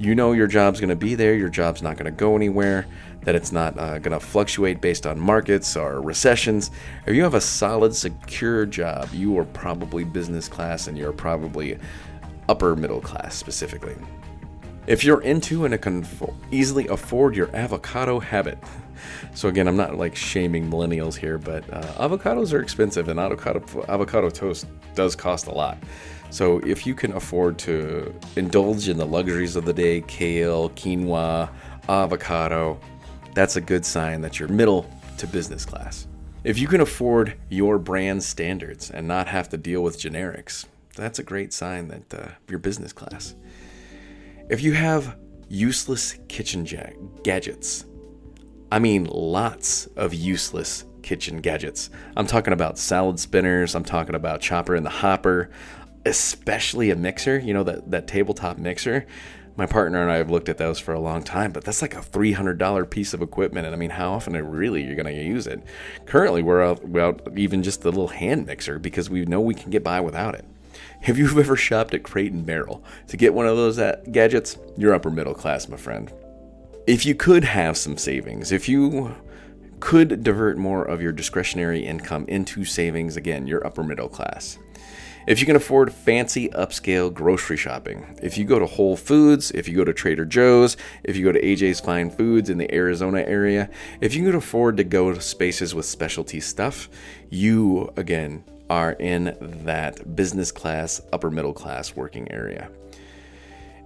you 0.00 0.14
know 0.14 0.32
your 0.32 0.46
job's 0.46 0.80
going 0.80 0.88
to 0.88 0.96
be 0.96 1.14
there, 1.14 1.34
your 1.34 1.50
job's 1.50 1.82
not 1.82 1.96
going 1.96 2.06
to 2.06 2.10
go 2.10 2.34
anywhere, 2.34 2.86
that 3.20 3.34
it's 3.34 3.52
not 3.52 3.78
uh, 3.78 3.98
going 3.98 4.18
to 4.18 4.18
fluctuate 4.18 4.80
based 4.80 5.06
on 5.06 5.20
markets 5.20 5.76
or 5.76 6.00
recessions. 6.00 6.70
If 7.06 7.14
you 7.14 7.22
have 7.22 7.34
a 7.34 7.40
solid, 7.40 7.94
secure 7.94 8.64
job, 8.64 9.10
you 9.12 9.38
are 9.38 9.44
probably 9.44 10.04
business 10.04 10.48
class 10.48 10.86
and 10.86 10.96
you're 10.96 11.12
probably 11.12 11.78
upper 12.48 12.74
middle 12.74 13.02
class 13.02 13.34
specifically. 13.34 13.94
If 14.86 15.04
you're 15.04 15.20
into 15.20 15.66
and 15.66 15.80
can 15.82 16.06
easily 16.50 16.88
afford 16.88 17.36
your 17.36 17.54
avocado 17.54 18.20
habit, 18.20 18.58
so 19.34 19.48
again, 19.48 19.68
I'm 19.68 19.76
not 19.76 19.96
like 19.96 20.16
shaming 20.16 20.70
millennials 20.70 21.14
here, 21.14 21.36
but 21.36 21.62
uh, 21.70 22.08
avocados 22.08 22.54
are 22.54 22.62
expensive 22.62 23.08
and 23.08 23.20
avocado 23.20 23.62
avocado 23.86 24.30
toast 24.30 24.66
does 24.94 25.14
cost 25.14 25.46
a 25.46 25.52
lot. 25.52 25.76
So 26.30 26.58
if 26.60 26.86
you 26.86 26.94
can 26.94 27.12
afford 27.14 27.58
to 27.60 28.14
indulge 28.36 28.88
in 28.88 28.96
the 28.96 29.04
luxuries 29.04 29.56
of 29.56 29.64
the 29.64 29.72
day, 29.72 30.00
kale, 30.02 30.70
quinoa, 30.70 31.50
avocado, 31.88 32.78
that's 33.34 33.56
a 33.56 33.60
good 33.60 33.84
sign 33.84 34.20
that 34.20 34.38
you're 34.38 34.48
middle 34.48 34.88
to 35.18 35.26
business 35.26 35.64
class. 35.64 36.06
If 36.44 36.58
you 36.58 36.68
can 36.68 36.80
afford 36.80 37.36
your 37.48 37.78
brand 37.78 38.22
standards 38.22 38.90
and 38.90 39.06
not 39.06 39.26
have 39.26 39.48
to 39.50 39.56
deal 39.56 39.82
with 39.82 39.98
generics, 39.98 40.66
that's 40.94 41.18
a 41.18 41.22
great 41.22 41.52
sign 41.52 41.88
that 41.88 42.14
uh, 42.14 42.28
you're 42.48 42.58
business 42.58 42.92
class. 42.92 43.34
If 44.48 44.62
you 44.62 44.72
have 44.72 45.16
useless 45.48 46.16
kitchen 46.28 46.64
ja- 46.64 46.90
gadgets, 47.24 47.84
I 48.72 48.78
mean 48.78 49.04
lots 49.04 49.86
of 49.96 50.14
useless 50.14 50.84
kitchen 51.02 51.40
gadgets. 51.40 51.90
I'm 52.16 52.26
talking 52.26 52.52
about 52.52 52.78
salad 52.78 53.18
spinners, 53.18 53.74
I'm 53.74 53.84
talking 53.84 54.14
about 54.14 54.40
chopper 54.40 54.76
in 54.76 54.82
the 54.82 54.90
hopper, 54.90 55.50
especially 56.04 56.90
a 56.90 56.96
mixer, 56.96 57.38
you 57.38 57.52
know, 57.52 57.64
that, 57.64 57.90
that 57.90 58.06
tabletop 58.06 58.58
mixer. 58.58 59.06
My 59.56 59.66
partner 59.66 60.00
and 60.00 60.10
I 60.10 60.16
have 60.16 60.30
looked 60.30 60.48
at 60.48 60.58
those 60.58 60.78
for 60.78 60.94
a 60.94 61.00
long 61.00 61.22
time, 61.22 61.52
but 61.52 61.64
that's 61.64 61.82
like 61.82 61.94
a 61.94 62.00
$300 62.00 62.88
piece 62.88 63.12
of 63.12 63.20
equipment. 63.20 63.66
And 63.66 63.74
I 63.74 63.78
mean, 63.78 63.90
how 63.90 64.12
often 64.12 64.34
are 64.36 64.42
really 64.42 64.82
you're 64.82 64.94
going 64.94 65.14
to 65.14 65.22
use 65.22 65.46
it? 65.46 65.62
Currently, 66.06 66.42
we're 66.42 66.62
out, 66.62 66.88
we're 66.88 67.04
out 67.04 67.36
even 67.36 67.62
just 67.62 67.82
the 67.82 67.90
little 67.90 68.08
hand 68.08 68.46
mixer 68.46 68.78
because 68.78 69.10
we 69.10 69.24
know 69.26 69.40
we 69.40 69.54
can 69.54 69.70
get 69.70 69.84
by 69.84 70.00
without 70.00 70.34
it. 70.34 70.44
If 71.02 71.18
you've 71.18 71.36
ever 71.38 71.56
shopped 71.56 71.92
at 71.94 72.02
Crate 72.02 72.32
and 72.32 72.46
Barrel 72.46 72.82
to 73.08 73.16
get 73.16 73.34
one 73.34 73.46
of 73.46 73.56
those 73.56 73.78
uh, 73.78 74.00
gadgets, 74.10 74.56
you're 74.76 74.94
upper 74.94 75.10
middle 75.10 75.34
class, 75.34 75.68
my 75.68 75.76
friend. 75.76 76.10
If 76.86 77.04
you 77.04 77.14
could 77.14 77.44
have 77.44 77.76
some 77.76 77.98
savings, 77.98 78.52
if 78.52 78.68
you 78.68 79.14
could 79.80 80.22
divert 80.22 80.58
more 80.58 80.84
of 80.84 81.02
your 81.02 81.12
discretionary 81.12 81.84
income 81.84 82.24
into 82.28 82.64
savings, 82.64 83.16
again, 83.16 83.46
you're 83.46 83.66
upper 83.66 83.82
middle 83.82 84.08
class. 84.08 84.58
If 85.26 85.38
you 85.38 85.46
can 85.46 85.56
afford 85.56 85.92
fancy 85.92 86.48
upscale 86.48 87.12
grocery 87.12 87.58
shopping, 87.58 88.18
if 88.22 88.38
you 88.38 88.44
go 88.44 88.58
to 88.58 88.66
Whole 88.66 88.96
Foods, 88.96 89.50
if 89.50 89.68
you 89.68 89.76
go 89.76 89.84
to 89.84 89.92
Trader 89.92 90.24
Joe's, 90.24 90.78
if 91.04 91.14
you 91.14 91.24
go 91.24 91.32
to 91.32 91.40
AJ's 91.40 91.78
Fine 91.78 92.10
Foods 92.10 92.48
in 92.48 92.56
the 92.56 92.72
Arizona 92.74 93.20
area, 93.20 93.68
if 94.00 94.14
you 94.14 94.24
can 94.24 94.34
afford 94.34 94.78
to 94.78 94.84
go 94.84 95.12
to 95.12 95.20
spaces 95.20 95.74
with 95.74 95.84
specialty 95.84 96.40
stuff, 96.40 96.88
you 97.28 97.92
again 97.96 98.44
are 98.70 98.92
in 98.92 99.36
that 99.64 100.16
business 100.16 100.50
class, 100.50 101.02
upper 101.12 101.30
middle 101.30 101.52
class 101.52 101.94
working 101.94 102.30
area. 102.32 102.70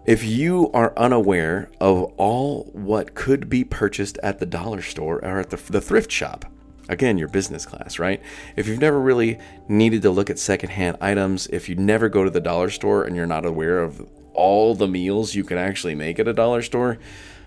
If 0.07 0.23
you 0.23 0.71
are 0.73 0.93
unaware 0.97 1.71
of 1.81 2.12
all 2.17 2.64
what 2.75 3.14
could 3.14 3.49
be 3.49 3.64
purchased 3.64 4.19
at 4.23 4.38
the 4.38 4.47
dollar 4.47 4.83
store 4.83 5.17
or 5.25 5.41
at 5.41 5.50
the, 5.50 5.57
the 5.57 5.81
thrift 5.81 6.12
shop, 6.12 6.45
Again, 6.88 7.17
your 7.17 7.29
business 7.29 7.64
class, 7.64 7.99
right? 7.99 8.23
If 8.57 8.69
you've 8.69 8.81
never 8.81 9.00
really 9.00 9.38
needed 9.69 10.03
to 10.03 10.11
look 10.11 10.29
at 10.29 10.38
secondhand 10.38 10.99
items, 11.00 11.47
if 11.47 11.69
you 11.69 11.76
never 11.76 12.09
go 12.09 12.25
to 12.25 12.31
the 12.31 12.41
dollar 12.41 12.69
store 12.71 13.05
and 13.05 13.17
you're 13.17 13.26
not 13.26 13.47
aware 13.47 13.79
of 13.79 14.07
all 14.35 14.75
the 14.75 14.88
meals 14.88 15.35
you 15.35 15.45
can 15.45 15.57
actually 15.57 15.95
make 15.95 16.19
at 16.19 16.29
a 16.29 16.33
dollar 16.33 16.61
store, 16.61 16.99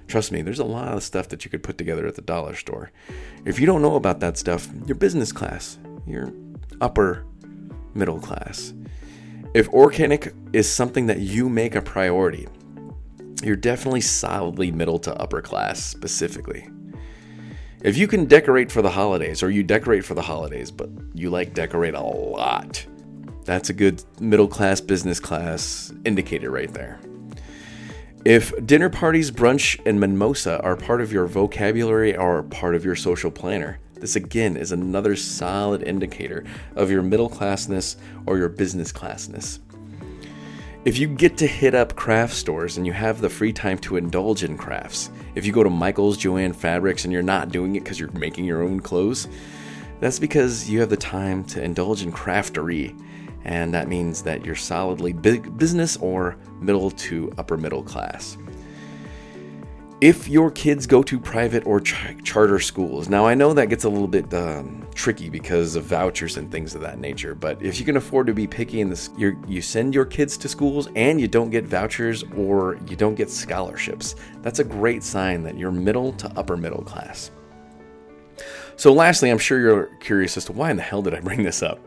trust 0.07 0.31
me, 0.31 0.41
there's 0.41 0.59
a 0.59 0.65
lot 0.65 0.93
of 0.93 1.03
stuff 1.03 1.27
that 1.29 1.45
you 1.45 1.51
could 1.51 1.61
put 1.61 1.77
together 1.77 2.07
at 2.07 2.15
the 2.15 2.21
dollar 2.21 2.55
store. 2.55 2.91
If 3.45 3.59
you 3.59 3.65
don't 3.65 3.81
know 3.81 3.95
about 3.95 4.21
that 4.21 4.37
stuff, 4.37 4.67
you're 4.85 4.95
business 4.95 5.31
class, 5.31 5.77
you're 6.07 6.31
upper 6.81 7.25
middle 7.93 8.19
class. 8.19 8.73
If 9.53 9.69
organic 9.69 10.33
is 10.53 10.71
something 10.71 11.07
that 11.07 11.19
you 11.19 11.49
make 11.49 11.75
a 11.75 11.81
priority, 11.81 12.47
you're 13.43 13.55
definitely 13.55 14.01
solidly 14.01 14.71
middle 14.71 14.99
to 14.99 15.15
upper 15.21 15.41
class 15.41 15.83
specifically. 15.83 16.67
If 17.83 17.95
you 17.95 18.07
can 18.07 18.25
decorate 18.25 18.71
for 18.71 18.81
the 18.81 18.89
holidays, 18.89 19.43
or 19.43 19.51
you 19.51 19.61
decorate 19.61 20.03
for 20.03 20.15
the 20.15 20.21
holidays, 20.21 20.71
but 20.71 20.89
you 21.13 21.29
like 21.29 21.53
decorate 21.53 21.93
a 21.93 22.01
lot, 22.01 22.83
that's 23.45 23.69
a 23.69 23.73
good 23.73 24.03
middle 24.19 24.47
class, 24.47 24.81
business 24.81 25.19
class 25.19 25.93
indicator 26.03 26.49
right 26.49 26.73
there. 26.73 26.99
If 28.25 28.51
dinner 28.65 28.89
parties, 28.89 29.29
brunch, 29.29 29.79
and 29.85 29.99
mimosa 29.99 30.59
are 30.63 30.75
part 30.75 31.01
of 31.01 31.11
your 31.11 31.27
vocabulary 31.27 32.17
or 32.17 32.41
part 32.43 32.73
of 32.73 32.83
your 32.83 32.95
social 32.95 33.29
planner, 33.29 33.79
this 33.93 34.15
again 34.15 34.57
is 34.57 34.71
another 34.71 35.15
solid 35.15 35.83
indicator 35.83 36.45
of 36.75 36.89
your 36.89 37.03
middle 37.03 37.29
classness 37.29 37.95
or 38.25 38.39
your 38.39 38.49
business 38.49 38.91
classness. 38.91 39.59
If 40.87 40.97
you 40.97 41.09
get 41.09 41.35
to 41.39 41.47
hit 41.47 41.75
up 41.75 41.97
craft 41.97 42.33
stores 42.33 42.77
and 42.77 42.87
you 42.87 42.93
have 42.93 43.19
the 43.19 43.29
free 43.29 43.51
time 43.51 43.77
to 43.79 43.97
indulge 43.97 44.45
in 44.45 44.55
crafts, 44.57 45.11
if 45.35 45.45
you 45.45 45.51
go 45.51 45.61
to 45.61 45.69
Michael's, 45.69 46.17
Joann 46.17 46.55
Fabrics, 46.55 47.03
and 47.03 47.11
you're 47.11 47.21
not 47.21 47.51
doing 47.51 47.75
it 47.75 47.83
because 47.83 47.99
you're 47.99 48.09
making 48.11 48.45
your 48.45 48.63
own 48.63 48.79
clothes, 48.79 49.27
that's 49.99 50.17
because 50.17 50.69
you 50.69 50.79
have 50.79 50.89
the 50.89 50.95
time 50.95 51.43
to 51.43 51.61
indulge 51.61 52.03
in 52.03 52.13
craftery. 52.13 52.97
And 53.43 53.73
that 53.73 53.89
means 53.89 54.21
that 54.21 54.45
you're 54.45 54.55
solidly 54.55 55.11
big 55.11 55.57
business 55.57 55.97
or 55.97 56.37
middle 56.61 56.91
to 56.91 57.33
upper 57.37 57.57
middle 57.57 57.83
class. 57.83 58.37
If 59.99 60.27
your 60.27 60.51
kids 60.51 60.85
go 60.85 61.01
to 61.01 61.19
private 61.19 61.65
or 61.65 61.81
ch- 61.81 62.15
charter 62.23 62.59
schools. 62.59 63.09
Now, 63.09 63.25
I 63.25 63.33
know 63.33 63.53
that 63.53 63.69
gets 63.69 63.83
a 63.83 63.89
little 63.89 64.07
bit 64.07 64.31
um, 64.33 64.87
tricky 64.93 65.29
because 65.29 65.75
of 65.75 65.85
vouchers 65.85 66.37
and 66.37 66.51
things 66.51 66.75
of 66.75 66.81
that 66.81 66.99
nature, 66.99 67.33
but 67.33 67.61
if 67.63 67.79
you 67.79 67.85
can 67.85 67.97
afford 67.97 68.27
to 68.27 68.33
be 68.33 68.45
picky 68.45 68.81
and 68.81 68.95
you 69.47 69.61
send 69.61 69.95
your 69.95 70.05
kids 70.05 70.37
to 70.37 70.47
schools 70.47 70.87
and 70.95 71.19
you 71.19 71.27
don't 71.27 71.49
get 71.49 71.65
vouchers 71.65 72.23
or 72.35 72.77
you 72.87 72.95
don't 72.95 73.15
get 73.15 73.29
scholarships, 73.29 74.15
that's 74.43 74.59
a 74.59 74.63
great 74.63 75.03
sign 75.03 75.41
that 75.43 75.57
you're 75.57 75.71
middle 75.71 76.13
to 76.13 76.31
upper 76.37 76.57
middle 76.57 76.83
class. 76.83 77.31
So, 78.77 78.93
lastly, 78.93 79.31
I'm 79.31 79.39
sure 79.39 79.59
you're 79.59 79.85
curious 79.99 80.37
as 80.37 80.45
to 80.45 80.51
why 80.51 80.69
in 80.69 80.77
the 80.77 80.83
hell 80.83 81.01
did 81.01 81.15
I 81.15 81.19
bring 81.19 81.41
this 81.41 81.63
up? 81.63 81.79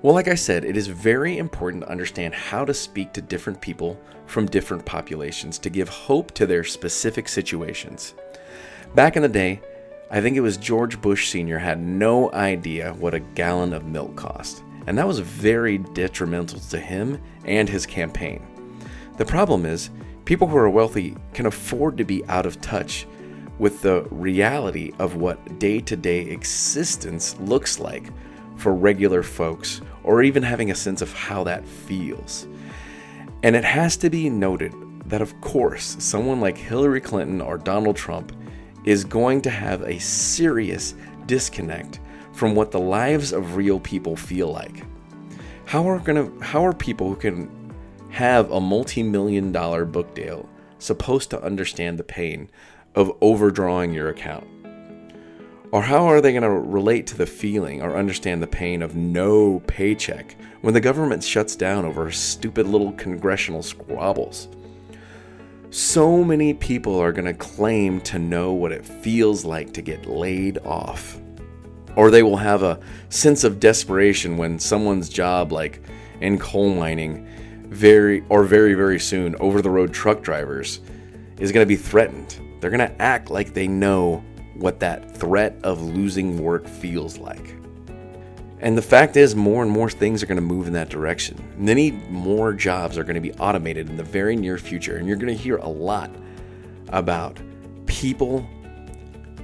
Well, 0.00 0.14
like 0.14 0.28
I 0.28 0.36
said, 0.36 0.64
it 0.64 0.76
is 0.76 0.86
very 0.86 1.38
important 1.38 1.82
to 1.82 1.90
understand 1.90 2.34
how 2.34 2.64
to 2.64 2.72
speak 2.72 3.12
to 3.14 3.20
different 3.20 3.60
people 3.60 4.00
from 4.26 4.46
different 4.46 4.84
populations 4.84 5.58
to 5.58 5.70
give 5.70 5.88
hope 5.88 6.30
to 6.34 6.46
their 6.46 6.62
specific 6.62 7.28
situations. 7.28 8.14
Back 8.94 9.16
in 9.16 9.22
the 9.22 9.28
day, 9.28 9.60
I 10.08 10.20
think 10.20 10.36
it 10.36 10.40
was 10.40 10.56
George 10.56 11.00
Bush 11.00 11.30
Sr. 11.30 11.58
had 11.58 11.80
no 11.80 12.30
idea 12.32 12.92
what 12.94 13.14
a 13.14 13.18
gallon 13.18 13.72
of 13.72 13.86
milk 13.86 14.14
cost, 14.14 14.62
and 14.86 14.96
that 14.96 15.08
was 15.08 15.18
very 15.18 15.78
detrimental 15.78 16.60
to 16.60 16.78
him 16.78 17.20
and 17.44 17.68
his 17.68 17.86
campaign. 17.86 18.46
The 19.16 19.24
problem 19.24 19.66
is, 19.66 19.90
people 20.24 20.46
who 20.46 20.58
are 20.58 20.70
wealthy 20.70 21.16
can 21.34 21.46
afford 21.46 21.96
to 21.96 22.04
be 22.04 22.24
out 22.26 22.46
of 22.46 22.60
touch 22.60 23.04
with 23.58 23.82
the 23.82 24.02
reality 24.10 24.92
of 24.98 25.16
what 25.16 25.58
day 25.58 25.80
to 25.80 25.96
day 25.96 26.20
existence 26.20 27.38
looks 27.40 27.78
like 27.78 28.12
for 28.56 28.74
regular 28.74 29.22
folks, 29.22 29.80
or 30.02 30.22
even 30.22 30.42
having 30.42 30.70
a 30.70 30.74
sense 30.74 31.02
of 31.02 31.12
how 31.12 31.44
that 31.44 31.66
feels. 31.66 32.46
And 33.42 33.54
it 33.54 33.64
has 33.64 33.96
to 33.98 34.10
be 34.10 34.30
noted 34.30 34.72
that, 35.06 35.20
of 35.20 35.38
course, 35.40 35.96
someone 35.98 36.40
like 36.40 36.56
Hillary 36.56 37.00
Clinton 37.00 37.40
or 37.40 37.58
Donald 37.58 37.96
Trump 37.96 38.32
is 38.84 39.04
going 39.04 39.42
to 39.42 39.50
have 39.50 39.82
a 39.82 39.98
serious 39.98 40.94
disconnect 41.26 42.00
from 42.32 42.54
what 42.54 42.70
the 42.70 42.80
lives 42.80 43.32
of 43.32 43.56
real 43.56 43.80
people 43.80 44.16
feel 44.16 44.52
like. 44.52 44.84
How 45.64 45.88
are 45.88 45.98
gonna 45.98 46.30
how 46.40 46.64
are 46.64 46.72
people 46.72 47.08
who 47.08 47.16
can 47.16 47.72
have 48.10 48.50
a 48.50 48.60
multi-million 48.60 49.52
dollar 49.52 49.84
book 49.84 50.14
deal 50.14 50.48
supposed 50.78 51.30
to 51.30 51.42
understand 51.42 51.98
the 51.98 52.04
pain 52.04 52.48
of 52.96 53.16
overdrawing 53.20 53.92
your 53.92 54.08
account? 54.08 54.46
Or 55.72 55.82
how 55.82 56.06
are 56.06 56.20
they 56.20 56.32
going 56.32 56.42
to 56.42 56.50
relate 56.50 57.06
to 57.08 57.16
the 57.16 57.26
feeling 57.26 57.82
or 57.82 57.96
understand 57.96 58.42
the 58.42 58.46
pain 58.46 58.82
of 58.82 58.96
no 58.96 59.60
paycheck 59.66 60.36
when 60.62 60.74
the 60.74 60.80
government 60.80 61.22
shuts 61.22 61.54
down 61.54 61.84
over 61.84 62.10
stupid 62.10 62.66
little 62.66 62.92
congressional 62.92 63.62
squabbles? 63.62 64.48
So 65.70 66.24
many 66.24 66.54
people 66.54 66.98
are 66.98 67.12
going 67.12 67.26
to 67.26 67.34
claim 67.34 68.00
to 68.02 68.18
know 68.18 68.52
what 68.52 68.72
it 68.72 68.86
feels 68.86 69.44
like 69.44 69.74
to 69.74 69.82
get 69.82 70.06
laid 70.06 70.58
off. 70.58 71.18
Or 71.96 72.10
they 72.10 72.22
will 72.22 72.36
have 72.36 72.62
a 72.62 72.80
sense 73.08 73.44
of 73.44 73.60
desperation 73.60 74.36
when 74.36 74.58
someone's 74.58 75.08
job, 75.08 75.52
like 75.52 75.82
in 76.20 76.38
coal 76.38 76.74
mining, 76.74 77.28
very 77.68 78.24
or 78.28 78.44
very 78.44 78.74
very 78.74 79.00
soon 79.00 79.34
over 79.36 79.60
the 79.60 79.68
road 79.68 79.92
truck 79.92 80.22
drivers 80.22 80.80
is 81.38 81.52
going 81.52 81.64
to 81.64 81.68
be 81.68 81.76
threatened. 81.76 82.38
They're 82.60 82.70
going 82.70 82.88
to 82.88 83.02
act 83.02 83.30
like 83.30 83.54
they 83.54 83.68
know 83.68 84.24
what 84.54 84.80
that 84.80 85.16
threat 85.16 85.58
of 85.62 85.82
losing 85.82 86.42
work 86.42 86.66
feels 86.66 87.18
like. 87.18 87.54
And 88.60 88.76
the 88.76 88.82
fact 88.82 89.16
is, 89.16 89.36
more 89.36 89.62
and 89.62 89.70
more 89.70 89.90
things 89.90 90.22
are 90.22 90.26
going 90.26 90.36
to 90.36 90.42
move 90.42 90.66
in 90.66 90.72
that 90.72 90.88
direction. 90.88 91.36
Many 91.58 91.90
more 91.90 92.54
jobs 92.54 92.96
are 92.96 93.04
going 93.04 93.14
to 93.14 93.20
be 93.20 93.32
automated 93.34 93.90
in 93.90 93.96
the 93.96 94.02
very 94.02 94.34
near 94.34 94.56
future. 94.56 94.96
And 94.96 95.06
you're 95.06 95.18
going 95.18 95.36
to 95.36 95.42
hear 95.42 95.56
a 95.56 95.68
lot 95.68 96.10
about 96.88 97.38
people 97.84 98.46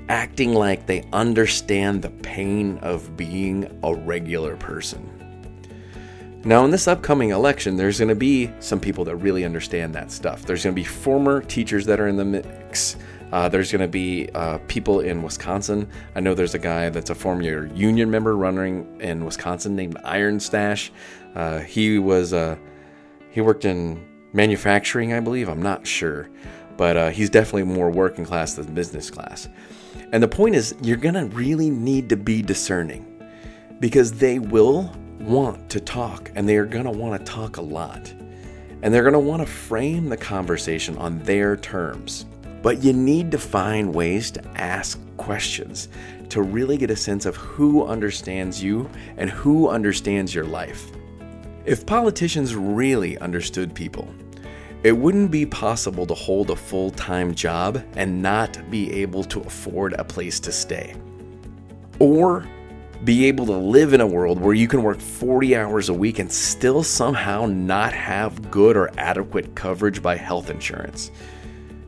acting 0.08 0.54
like 0.54 0.86
they 0.86 1.06
understand 1.12 2.02
the 2.02 2.10
pain 2.10 2.78
of 2.78 3.16
being 3.16 3.78
a 3.82 3.94
regular 3.94 4.56
person. 4.56 5.08
Now, 6.44 6.64
in 6.64 6.70
this 6.70 6.88
upcoming 6.88 7.30
election, 7.30 7.76
there's 7.76 7.98
going 7.98 8.08
to 8.08 8.16
be 8.16 8.50
some 8.58 8.80
people 8.80 9.04
that 9.04 9.16
really 9.16 9.44
understand 9.44 9.94
that 9.94 10.10
stuff. 10.10 10.44
There's 10.44 10.64
going 10.64 10.74
to 10.74 10.80
be 10.80 10.84
former 10.84 11.40
teachers 11.40 11.86
that 11.86 12.00
are 12.00 12.08
in 12.08 12.16
the 12.16 12.24
mix. 12.24 12.96
Uh, 13.32 13.48
there's 13.48 13.72
going 13.72 13.80
to 13.80 13.88
be 13.88 14.28
uh, 14.34 14.58
people 14.68 15.00
in 15.00 15.22
Wisconsin. 15.22 15.88
I 16.14 16.20
know 16.20 16.34
there's 16.34 16.54
a 16.54 16.58
guy 16.58 16.90
that's 16.90 17.10
a 17.10 17.14
former 17.14 17.66
union 17.74 18.10
member 18.10 18.36
running 18.36 19.00
in 19.00 19.24
Wisconsin 19.24 19.74
named 19.74 19.96
IronStache. 20.04 20.90
Uh, 21.34 21.60
he 21.60 21.98
was 21.98 22.34
uh, 22.34 22.56
he 23.30 23.40
worked 23.40 23.64
in 23.64 24.06
manufacturing, 24.34 25.14
I 25.14 25.20
believe. 25.20 25.48
I'm 25.48 25.62
not 25.62 25.86
sure, 25.86 26.28
but 26.76 26.96
uh, 26.96 27.08
he's 27.08 27.30
definitely 27.30 27.64
more 27.64 27.90
working 27.90 28.26
class 28.26 28.54
than 28.54 28.74
business 28.74 29.10
class. 29.10 29.48
And 30.12 30.22
the 30.22 30.28
point 30.28 30.54
is, 30.54 30.74
you're 30.82 30.98
going 30.98 31.14
to 31.14 31.24
really 31.34 31.70
need 31.70 32.10
to 32.10 32.16
be 32.16 32.42
discerning 32.42 33.08
because 33.80 34.12
they 34.12 34.38
will 34.38 34.94
want 35.20 35.70
to 35.70 35.80
talk 35.80 36.30
and 36.34 36.46
they 36.48 36.56
are 36.56 36.66
going 36.66 36.84
to 36.84 36.90
want 36.90 37.18
to 37.18 37.32
talk 37.32 37.56
a 37.56 37.62
lot. 37.62 38.12
And 38.82 38.92
they're 38.92 39.02
going 39.02 39.12
to 39.14 39.18
want 39.18 39.40
to 39.40 39.46
frame 39.46 40.08
the 40.08 40.16
conversation 40.16 40.98
on 40.98 41.20
their 41.20 41.56
terms. 41.56 42.26
But 42.62 42.82
you 42.82 42.92
need 42.92 43.30
to 43.32 43.38
find 43.38 43.94
ways 43.94 44.30
to 44.32 44.46
ask 44.56 44.98
questions 45.16 45.88
to 46.28 46.42
really 46.42 46.78
get 46.78 46.90
a 46.90 46.96
sense 46.96 47.26
of 47.26 47.36
who 47.36 47.84
understands 47.84 48.62
you 48.62 48.88
and 49.16 49.28
who 49.28 49.68
understands 49.68 50.34
your 50.34 50.44
life. 50.44 50.90
If 51.64 51.84
politicians 51.84 52.54
really 52.54 53.18
understood 53.18 53.74
people, 53.74 54.08
it 54.82 54.92
wouldn't 54.92 55.30
be 55.30 55.46
possible 55.46 56.06
to 56.06 56.14
hold 56.14 56.50
a 56.50 56.56
full 56.56 56.90
time 56.90 57.34
job 57.34 57.82
and 57.94 58.22
not 58.22 58.70
be 58.70 58.92
able 58.92 59.22
to 59.24 59.40
afford 59.40 59.92
a 59.92 60.04
place 60.04 60.40
to 60.40 60.52
stay. 60.52 60.96
Or 61.98 62.48
be 63.04 63.26
able 63.26 63.46
to 63.46 63.56
live 63.56 63.92
in 63.92 64.00
a 64.00 64.06
world 64.06 64.40
where 64.40 64.54
you 64.54 64.68
can 64.68 64.82
work 64.82 65.00
40 65.00 65.56
hours 65.56 65.88
a 65.88 65.94
week 65.94 66.18
and 66.18 66.30
still 66.30 66.82
somehow 66.82 67.46
not 67.46 67.92
have 67.92 68.50
good 68.50 68.76
or 68.76 68.90
adequate 68.96 69.54
coverage 69.54 70.02
by 70.02 70.16
health 70.16 70.50
insurance. 70.50 71.10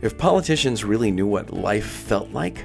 If 0.05 0.19
politicians 0.19 0.85
really 0.85 1.11
knew 1.11 1.27
what 1.27 1.55
life 1.55 1.87
felt 1.87 2.31
like, 2.31 2.63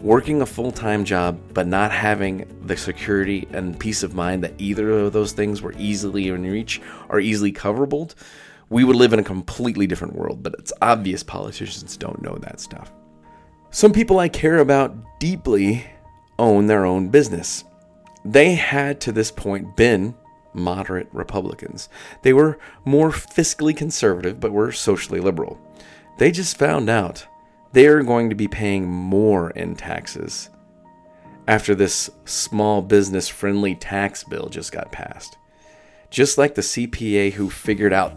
working 0.00 0.40
a 0.40 0.46
full 0.46 0.70
time 0.70 1.04
job 1.04 1.40
but 1.52 1.66
not 1.66 1.90
having 1.90 2.46
the 2.64 2.76
security 2.76 3.48
and 3.50 3.76
peace 3.76 4.04
of 4.04 4.14
mind 4.14 4.44
that 4.44 4.54
either 4.56 4.88
of 4.88 5.12
those 5.12 5.32
things 5.32 5.62
were 5.62 5.74
easily 5.76 6.28
in 6.28 6.44
reach 6.44 6.80
or 7.08 7.18
easily 7.18 7.52
coverable, 7.52 8.14
we 8.70 8.84
would 8.84 8.94
live 8.94 9.12
in 9.12 9.18
a 9.18 9.24
completely 9.24 9.88
different 9.88 10.14
world. 10.14 10.44
But 10.44 10.54
it's 10.60 10.72
obvious 10.80 11.24
politicians 11.24 11.96
don't 11.96 12.22
know 12.22 12.36
that 12.36 12.60
stuff. 12.60 12.92
Some 13.72 13.92
people 13.92 14.20
I 14.20 14.28
care 14.28 14.58
about 14.58 14.94
deeply 15.18 15.84
own 16.38 16.68
their 16.68 16.84
own 16.84 17.08
business. 17.08 17.64
They 18.24 18.54
had 18.54 19.00
to 19.00 19.10
this 19.10 19.32
point 19.32 19.76
been 19.76 20.14
moderate 20.54 21.08
Republicans. 21.12 21.88
They 22.22 22.32
were 22.32 22.60
more 22.84 23.10
fiscally 23.10 23.76
conservative 23.76 24.38
but 24.38 24.52
were 24.52 24.70
socially 24.70 25.18
liberal. 25.18 25.58
They 26.22 26.30
just 26.30 26.56
found 26.56 26.88
out 26.88 27.26
they 27.72 27.88
are 27.88 28.00
going 28.00 28.30
to 28.30 28.36
be 28.36 28.46
paying 28.46 28.88
more 28.88 29.50
in 29.50 29.74
taxes 29.74 30.50
after 31.48 31.74
this 31.74 32.10
small 32.26 32.80
business 32.80 33.28
friendly 33.28 33.74
tax 33.74 34.22
bill 34.22 34.48
just 34.48 34.70
got 34.70 34.92
passed. 34.92 35.36
Just 36.10 36.38
like 36.38 36.54
the 36.54 36.62
CPA 36.62 37.32
who 37.32 37.50
figured 37.50 37.92
out 37.92 38.14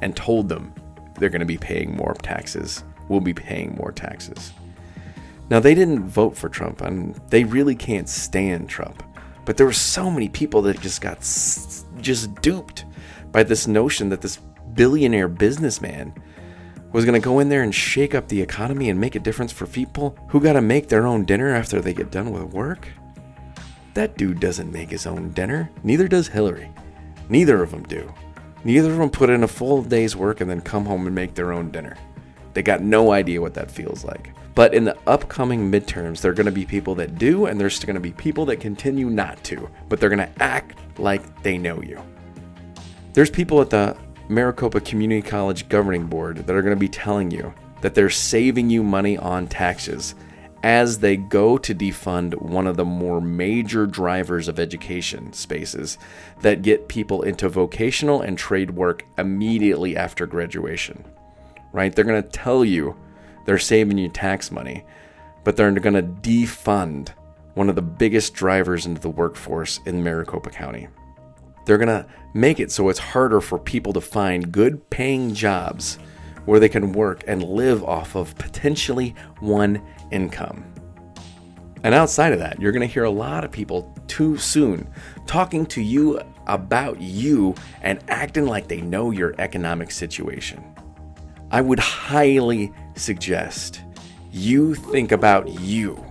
and 0.00 0.14
told 0.14 0.48
them 0.48 0.72
they're 1.18 1.28
going 1.28 1.40
to 1.40 1.44
be 1.44 1.58
paying 1.58 1.96
more 1.96 2.14
taxes, 2.14 2.84
will 3.08 3.20
be 3.20 3.34
paying 3.34 3.74
more 3.74 3.90
taxes. 3.90 4.52
Now, 5.50 5.58
they 5.58 5.74
didn't 5.74 6.06
vote 6.06 6.36
for 6.36 6.48
Trump, 6.48 6.82
and 6.82 7.20
they 7.30 7.42
really 7.42 7.74
can't 7.74 8.08
stand 8.08 8.68
Trump. 8.68 9.02
But 9.44 9.56
there 9.56 9.66
were 9.66 9.72
so 9.72 10.08
many 10.08 10.28
people 10.28 10.62
that 10.62 10.80
just 10.80 11.00
got 11.00 11.18
just 12.00 12.32
duped 12.42 12.84
by 13.32 13.42
this 13.42 13.66
notion 13.66 14.08
that 14.10 14.20
this 14.20 14.38
billionaire 14.74 15.26
businessman 15.26 16.14
was 16.94 17.04
going 17.04 17.20
to 17.20 17.24
go 17.24 17.40
in 17.40 17.48
there 17.48 17.64
and 17.64 17.74
shake 17.74 18.14
up 18.14 18.28
the 18.28 18.40
economy 18.40 18.88
and 18.88 19.00
make 19.00 19.16
a 19.16 19.20
difference 19.20 19.50
for 19.50 19.66
people 19.66 20.16
who 20.28 20.40
got 20.40 20.52
to 20.52 20.62
make 20.62 20.88
their 20.88 21.08
own 21.08 21.24
dinner 21.24 21.52
after 21.52 21.80
they 21.80 21.92
get 21.92 22.12
done 22.12 22.30
with 22.30 22.54
work? 22.54 22.86
That 23.94 24.16
dude 24.16 24.38
doesn't 24.38 24.70
make 24.70 24.90
his 24.90 25.04
own 25.04 25.32
dinner. 25.32 25.68
Neither 25.82 26.06
does 26.06 26.28
Hillary. 26.28 26.70
Neither 27.28 27.64
of 27.64 27.72
them 27.72 27.82
do. 27.82 28.14
Neither 28.62 28.92
of 28.92 28.98
them 28.98 29.10
put 29.10 29.28
in 29.28 29.42
a 29.42 29.48
full 29.48 29.82
day's 29.82 30.14
work 30.14 30.40
and 30.40 30.48
then 30.48 30.60
come 30.60 30.86
home 30.86 31.06
and 31.06 31.14
make 31.14 31.34
their 31.34 31.52
own 31.52 31.72
dinner. 31.72 31.96
They 32.52 32.62
got 32.62 32.80
no 32.80 33.10
idea 33.10 33.40
what 33.40 33.54
that 33.54 33.72
feels 33.72 34.04
like. 34.04 34.30
But 34.54 34.72
in 34.72 34.84
the 34.84 34.96
upcoming 35.08 35.68
midterms, 35.68 36.20
there 36.20 36.30
are 36.30 36.34
going 36.34 36.46
to 36.46 36.52
be 36.52 36.64
people 36.64 36.94
that 36.94 37.18
do, 37.18 37.46
and 37.46 37.58
there's 37.60 37.84
going 37.84 37.94
to 37.94 38.00
be 38.00 38.12
people 38.12 38.46
that 38.46 38.60
continue 38.60 39.10
not 39.10 39.42
to, 39.44 39.68
but 39.88 39.98
they're 39.98 40.08
going 40.08 40.20
to 40.20 40.42
act 40.42 40.78
like 41.00 41.42
they 41.42 41.58
know 41.58 41.82
you. 41.82 42.00
There's 43.14 43.30
people 43.30 43.60
at 43.60 43.70
the 43.70 43.96
Maricopa 44.28 44.80
Community 44.80 45.20
College 45.20 45.68
Governing 45.68 46.06
Board 46.06 46.38
that 46.46 46.56
are 46.56 46.62
going 46.62 46.74
to 46.74 46.80
be 46.80 46.88
telling 46.88 47.30
you 47.30 47.52
that 47.82 47.94
they're 47.94 48.08
saving 48.08 48.70
you 48.70 48.82
money 48.82 49.18
on 49.18 49.46
taxes 49.46 50.14
as 50.62 50.98
they 50.98 51.18
go 51.18 51.58
to 51.58 51.74
defund 51.74 52.40
one 52.40 52.66
of 52.66 52.78
the 52.78 52.84
more 52.86 53.20
major 53.20 53.86
drivers 53.86 54.48
of 54.48 54.58
education 54.58 55.30
spaces 55.34 55.98
that 56.40 56.62
get 56.62 56.88
people 56.88 57.20
into 57.20 57.50
vocational 57.50 58.22
and 58.22 58.38
trade 58.38 58.70
work 58.70 59.04
immediately 59.18 59.94
after 59.94 60.24
graduation. 60.24 61.04
Right? 61.72 61.94
They're 61.94 62.04
going 62.06 62.22
to 62.22 62.28
tell 62.30 62.64
you 62.64 62.96
they're 63.44 63.58
saving 63.58 63.98
you 63.98 64.08
tax 64.08 64.50
money, 64.50 64.86
but 65.44 65.54
they're 65.54 65.70
going 65.70 65.94
to 65.94 66.02
defund 66.02 67.10
one 67.52 67.68
of 67.68 67.74
the 67.74 67.82
biggest 67.82 68.32
drivers 68.32 68.86
into 68.86 69.02
the 69.02 69.10
workforce 69.10 69.80
in 69.84 70.02
Maricopa 70.02 70.48
County. 70.48 70.88
They're 71.64 71.78
going 71.78 71.88
to 71.88 72.06
make 72.34 72.60
it 72.60 72.70
so 72.70 72.88
it's 72.88 72.98
harder 72.98 73.40
for 73.40 73.58
people 73.58 73.92
to 73.94 74.00
find 74.00 74.52
good 74.52 74.90
paying 74.90 75.34
jobs 75.34 75.98
where 76.44 76.60
they 76.60 76.68
can 76.68 76.92
work 76.92 77.24
and 77.26 77.42
live 77.42 77.82
off 77.84 78.16
of 78.16 78.36
potentially 78.36 79.14
one 79.40 79.82
income. 80.10 80.64
And 81.82 81.94
outside 81.94 82.32
of 82.32 82.38
that, 82.38 82.60
you're 82.60 82.72
going 82.72 82.86
to 82.86 82.92
hear 82.92 83.04
a 83.04 83.10
lot 83.10 83.44
of 83.44 83.50
people 83.50 83.94
too 84.06 84.36
soon 84.36 84.90
talking 85.26 85.66
to 85.66 85.82
you 85.82 86.20
about 86.46 87.00
you 87.00 87.54
and 87.82 88.02
acting 88.08 88.46
like 88.46 88.68
they 88.68 88.80
know 88.80 89.10
your 89.10 89.34
economic 89.38 89.90
situation. 89.90 90.62
I 91.50 91.60
would 91.60 91.78
highly 91.78 92.72
suggest 92.96 93.82
you 94.32 94.74
think 94.74 95.12
about 95.12 95.48
you 95.60 96.04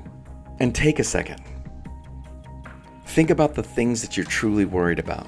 and 0.60 0.74
take 0.74 1.00
a 1.00 1.04
second. 1.04 1.42
Think 3.08 3.30
about 3.30 3.54
the 3.54 3.64
things 3.64 4.02
that 4.02 4.16
you're 4.16 4.26
truly 4.26 4.66
worried 4.66 5.00
about. 5.00 5.28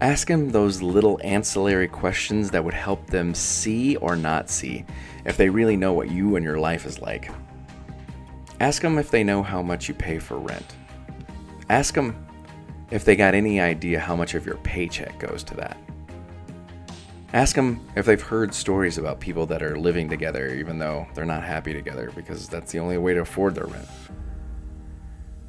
Ask 0.00 0.28
them 0.28 0.50
those 0.50 0.82
little 0.82 1.18
ancillary 1.24 1.88
questions 1.88 2.50
that 2.50 2.62
would 2.62 2.74
help 2.74 3.06
them 3.06 3.32
see 3.32 3.96
or 3.96 4.14
not 4.14 4.50
see 4.50 4.84
if 5.24 5.38
they 5.38 5.48
really 5.48 5.76
know 5.76 5.94
what 5.94 6.10
you 6.10 6.36
and 6.36 6.44
your 6.44 6.58
life 6.58 6.84
is 6.84 7.00
like. 7.00 7.30
Ask 8.60 8.82
them 8.82 8.98
if 8.98 9.10
they 9.10 9.24
know 9.24 9.42
how 9.42 9.62
much 9.62 9.88
you 9.88 9.94
pay 9.94 10.18
for 10.18 10.38
rent. 10.38 10.76
Ask 11.70 11.94
them 11.94 12.26
if 12.90 13.06
they 13.06 13.16
got 13.16 13.34
any 13.34 13.58
idea 13.58 13.98
how 13.98 14.14
much 14.14 14.34
of 14.34 14.44
your 14.44 14.58
paycheck 14.58 15.18
goes 15.18 15.42
to 15.44 15.54
that. 15.54 15.78
Ask 17.32 17.56
them 17.56 17.80
if 17.96 18.04
they've 18.04 18.20
heard 18.20 18.54
stories 18.54 18.98
about 18.98 19.18
people 19.18 19.46
that 19.46 19.62
are 19.62 19.78
living 19.78 20.10
together 20.10 20.54
even 20.54 20.78
though 20.78 21.06
they're 21.14 21.24
not 21.24 21.42
happy 21.42 21.72
together 21.72 22.12
because 22.14 22.48
that's 22.48 22.70
the 22.70 22.78
only 22.80 22.98
way 22.98 23.14
to 23.14 23.20
afford 23.20 23.54
their 23.54 23.66
rent. 23.66 23.88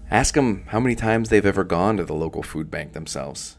Ask 0.09 0.35
them 0.35 0.63
how 0.67 0.79
many 0.79 0.95
times 0.95 1.27
they've 1.27 1.45
ever 1.45 1.65
gone 1.65 1.97
to 1.97 2.05
the 2.05 2.15
local 2.15 2.43
food 2.43 2.71
bank 2.71 2.93
themselves. 2.93 3.57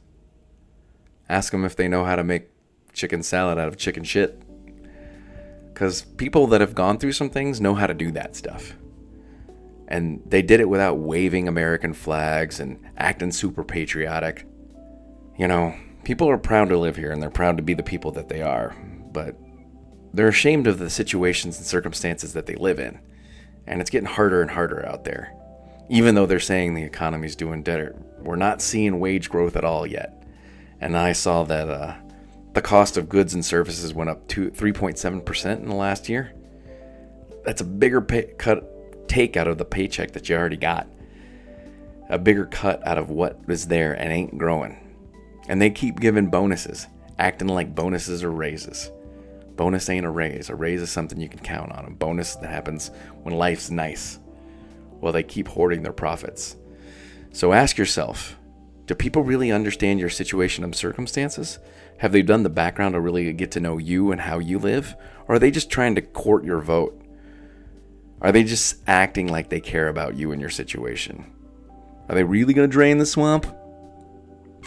Ask 1.29 1.53
them 1.53 1.65
if 1.65 1.77
they 1.77 1.89
know 1.89 2.05
how 2.05 2.17
to 2.17 2.25
make 2.25 2.51
chicken 2.93 3.23
salad 3.23 3.59
out 3.59 3.69
of 3.69 3.77
chicken 3.77 4.05
shit. 4.05 4.43
Because 5.73 6.03
people 6.03 6.47
that 6.49 6.61
have 6.61 6.75
gone 6.75 6.99
through 6.99 7.13
some 7.13 7.31
things 7.31 7.61
know 7.61 7.75
how 7.75 7.87
to 7.87 7.95
do 7.95 8.11
that 8.13 8.35
stuff. 8.35 8.75
And 9.87 10.23
they 10.27 10.43
did 10.43 10.61
it 10.61 10.69
without 10.69 10.99
waving 10.99 11.49
American 11.49 11.95
flags 11.95 12.61
and 12.61 12.79
acting 12.97 13.31
super 13.31 13.65
patriotic. 13.65 14.47
You 15.39 15.49
know, 15.49 15.75
People 16.09 16.31
are 16.31 16.39
proud 16.39 16.71
to 16.71 16.79
live 16.79 16.97
here 16.97 17.13
and 17.13 17.23
they're 17.23 17.29
proud 17.29 17.59
to 17.59 17.63
be 17.63 17.75
the 17.75 17.83
people 17.83 18.11
that 18.13 18.31
they 18.31 18.41
are, 18.41 18.75
but 19.13 19.37
they're 20.15 20.29
ashamed 20.29 20.67
of 20.67 20.79
the 20.79 20.89
situations 20.89 21.59
and 21.59 21.67
circumstances 21.67 22.33
that 22.33 22.47
they 22.47 22.55
live 22.55 22.79
in. 22.79 22.99
And 23.67 23.83
it's 23.83 23.91
getting 23.91 24.09
harder 24.09 24.41
and 24.41 24.51
harder 24.51 24.87
out 24.87 25.05
there. 25.05 25.35
Even 25.91 26.15
though 26.15 26.25
they're 26.25 26.41
saying 26.41 26.73
the 26.73 26.83
economy's 26.83 27.37
doing 27.37 27.63
better, 27.63 27.95
we're 28.21 28.37
not 28.37 28.63
seeing 28.63 29.01
wage 29.01 29.29
growth 29.29 29.55
at 29.55 29.65
all 29.65 29.87
yet. 29.87 30.18
And 30.81 30.97
I 30.97 31.13
saw 31.13 31.45
that 31.45 31.69
uh, 31.69 31.95
the 32.55 32.63
cost 32.63 32.97
of 32.97 33.09
goods 33.09 33.35
and 33.35 33.45
services 33.45 33.95
went 33.95 34.11
up 34.11 34.27
to 34.29 34.51
3.7% 34.51 35.59
in 35.59 35.69
the 35.69 35.75
last 35.75 36.09
year. 36.09 36.33
That's 37.45 37.61
a 37.61 37.65
bigger 37.65 38.01
pay- 38.01 38.35
cut 38.39 39.09
take 39.09 39.37
out 39.37 39.49
of 39.49 39.59
the 39.59 39.65
paycheck 39.65 40.13
that 40.13 40.29
you 40.29 40.37
already 40.37 40.57
got. 40.57 40.87
A 42.11 42.19
bigger 42.19 42.47
cut 42.47 42.87
out 42.87 42.99
of 42.99 43.11
what 43.11 43.39
is 43.49 43.67
there 43.67 43.93
and 43.95 44.13
ain't 44.13 44.39
growing. 44.39 44.77
And 45.49 45.61
they 45.61 45.71
keep 45.71 46.01
giving 46.01 46.29
bonuses, 46.29 46.87
acting 47.19 47.49
like 47.49 47.75
bonuses 47.75 48.23
are 48.23 48.31
raises. 48.31 48.91
Bonus 49.57 49.89
ain't 49.89 50.07
a 50.07 50.11
raise. 50.11 50.51
A 50.51 50.55
raise 50.55 50.83
is 50.83 50.91
something 50.91 51.21
you 51.21 51.29
can 51.29 51.41
count 51.41 51.73
on. 51.73 51.85
A 51.85 51.91
bonus 51.91 52.37
that 52.37 52.51
happens 52.51 52.91
when 53.23 53.35
life's 53.35 53.71
nice. 53.71 54.19
Well, 55.01 55.13
they 55.13 55.23
keep 55.23 55.49
hoarding 55.49 55.83
their 55.83 55.93
profits. 55.93 56.57
So 57.33 57.53
ask 57.53 57.77
yourself 57.77 58.37
do 58.89 58.95
people 58.95 59.23
really 59.23 59.53
understand 59.53 60.01
your 60.01 60.09
situation 60.09 60.65
and 60.65 60.75
circumstances? 60.75 61.59
Have 61.99 62.11
they 62.11 62.23
done 62.23 62.43
the 62.43 62.49
background 62.49 62.95
to 62.95 63.01
really 63.01 63.31
get 63.35 63.51
to 63.51 63.61
know 63.61 63.77
you 63.77 64.11
and 64.11 64.23
how 64.23 64.39
you 64.39 64.59
live? 64.59 64.97
Or 65.29 65.35
are 65.35 65.39
they 65.39 65.51
just 65.51 65.71
trying 65.71 65.95
to 65.97 66.03
court 66.03 66.43
your 66.43 66.61
vote? 66.61 66.99
Are 68.23 68.33
they 68.33 68.45
just 68.45 68.83
acting 68.87 69.29
like 69.29 69.51
they 69.51 69.61
care 69.61 69.89
about 69.89 70.17
you 70.17 70.33
and 70.33 70.41
your 70.41 70.49
situation? 70.49 71.31
Are 72.09 72.15
they 72.15 72.25
really 72.25 72.55
going 72.55 72.67
to 72.67 72.73
drain 72.73 72.97
the 72.97 73.05
swamp? 73.05 73.47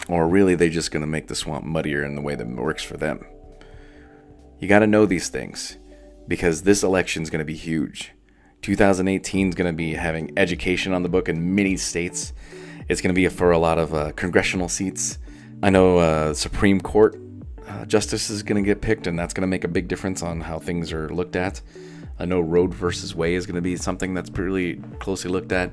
Or 0.08 0.28
really, 0.28 0.54
they 0.54 0.70
just 0.70 0.92
going 0.92 1.00
to 1.00 1.06
make 1.08 1.26
the 1.26 1.34
swamp 1.34 1.64
muddier 1.64 2.04
in 2.04 2.14
the 2.14 2.22
way 2.22 2.36
that 2.36 2.46
works 2.46 2.84
for 2.84 2.96
them? 2.96 3.26
You 4.60 4.68
got 4.68 4.78
to 4.78 4.86
know 4.86 5.04
these 5.04 5.30
things 5.30 5.78
because 6.28 6.62
this 6.62 6.84
election 6.84 7.24
is 7.24 7.30
going 7.30 7.40
to 7.40 7.44
be 7.44 7.56
huge. 7.56 8.12
2018 8.62 9.48
is 9.48 9.54
going 9.56 9.66
to 9.66 9.76
be 9.76 9.94
having 9.94 10.32
education 10.36 10.92
on 10.92 11.02
the 11.02 11.08
book 11.08 11.28
in 11.28 11.56
many 11.56 11.76
states. 11.76 12.32
It's 12.92 13.00
going 13.00 13.08
to 13.08 13.14
be 13.14 13.26
for 13.28 13.52
a 13.52 13.58
lot 13.58 13.78
of 13.78 13.94
uh, 13.94 14.12
congressional 14.12 14.68
seats. 14.68 15.18
I 15.62 15.70
know 15.70 15.96
uh, 15.96 16.34
Supreme 16.34 16.78
Court 16.78 17.18
uh, 17.66 17.86
justice 17.86 18.28
is 18.28 18.42
going 18.42 18.62
to 18.62 18.66
get 18.66 18.82
picked, 18.82 19.06
and 19.06 19.18
that's 19.18 19.32
going 19.32 19.40
to 19.40 19.46
make 19.46 19.64
a 19.64 19.68
big 19.68 19.88
difference 19.88 20.22
on 20.22 20.42
how 20.42 20.58
things 20.58 20.92
are 20.92 21.08
looked 21.08 21.34
at. 21.34 21.62
I 22.18 22.26
know 22.26 22.40
Roe 22.40 22.66
versus 22.66 23.14
Wade 23.14 23.36
is 23.36 23.46
going 23.46 23.54
to 23.54 23.62
be 23.62 23.76
something 23.76 24.12
that's 24.12 24.28
pretty 24.28 24.74
closely 24.98 25.30
looked 25.30 25.52
at. 25.52 25.72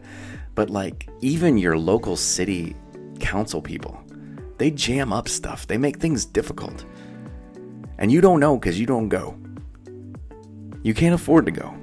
But 0.56 0.70
like 0.70 1.10
even 1.20 1.58
your 1.58 1.78
local 1.78 2.16
city 2.16 2.74
council 3.20 3.62
people, 3.62 4.02
they 4.58 4.72
jam 4.72 5.12
up 5.12 5.28
stuff, 5.28 5.68
they 5.68 5.78
make 5.78 5.98
things 5.98 6.24
difficult. 6.24 6.86
And 7.98 8.14
you 8.14 8.22
don't 8.22 8.40
know 8.40 8.58
because 8.58 8.80
you 8.80 8.86
don't 8.86 9.10
go. 9.10 9.38
You 10.84 10.94
can't 10.94 11.14
afford 11.14 11.48
to 11.48 11.52
go. 11.52 11.76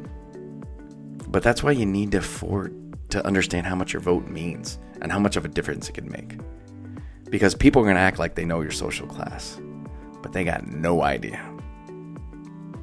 But 1.29 1.43
that's 1.43 1.63
why 1.63 1.73
you 1.73 1.85
need 1.85 2.13
to 2.13 2.19
afford 2.19 2.73
to 3.17 3.27
understand 3.27 3.67
how 3.67 3.75
much 3.75 3.93
your 3.93 4.03
vote 4.03 4.29
means 4.29 4.79
and 5.01 5.11
how 5.11 5.19
much 5.19 5.37
of 5.37 5.45
a 5.45 5.49
difference 5.49 5.89
it 5.89 5.93
can 5.93 6.11
make. 6.11 6.39
Because 7.31 7.55
people 7.55 7.83
are 7.83 7.85
going 7.85 7.97
to 7.97 8.01
act 8.01 8.19
like 8.19 8.35
they 8.35 8.45
know 8.45 8.61
your 8.61 8.71
social 8.71 9.07
class, 9.07 9.61
but 10.23 10.33
they 10.33 10.45
got 10.45 10.67
no 10.67 11.03
idea. 11.03 11.41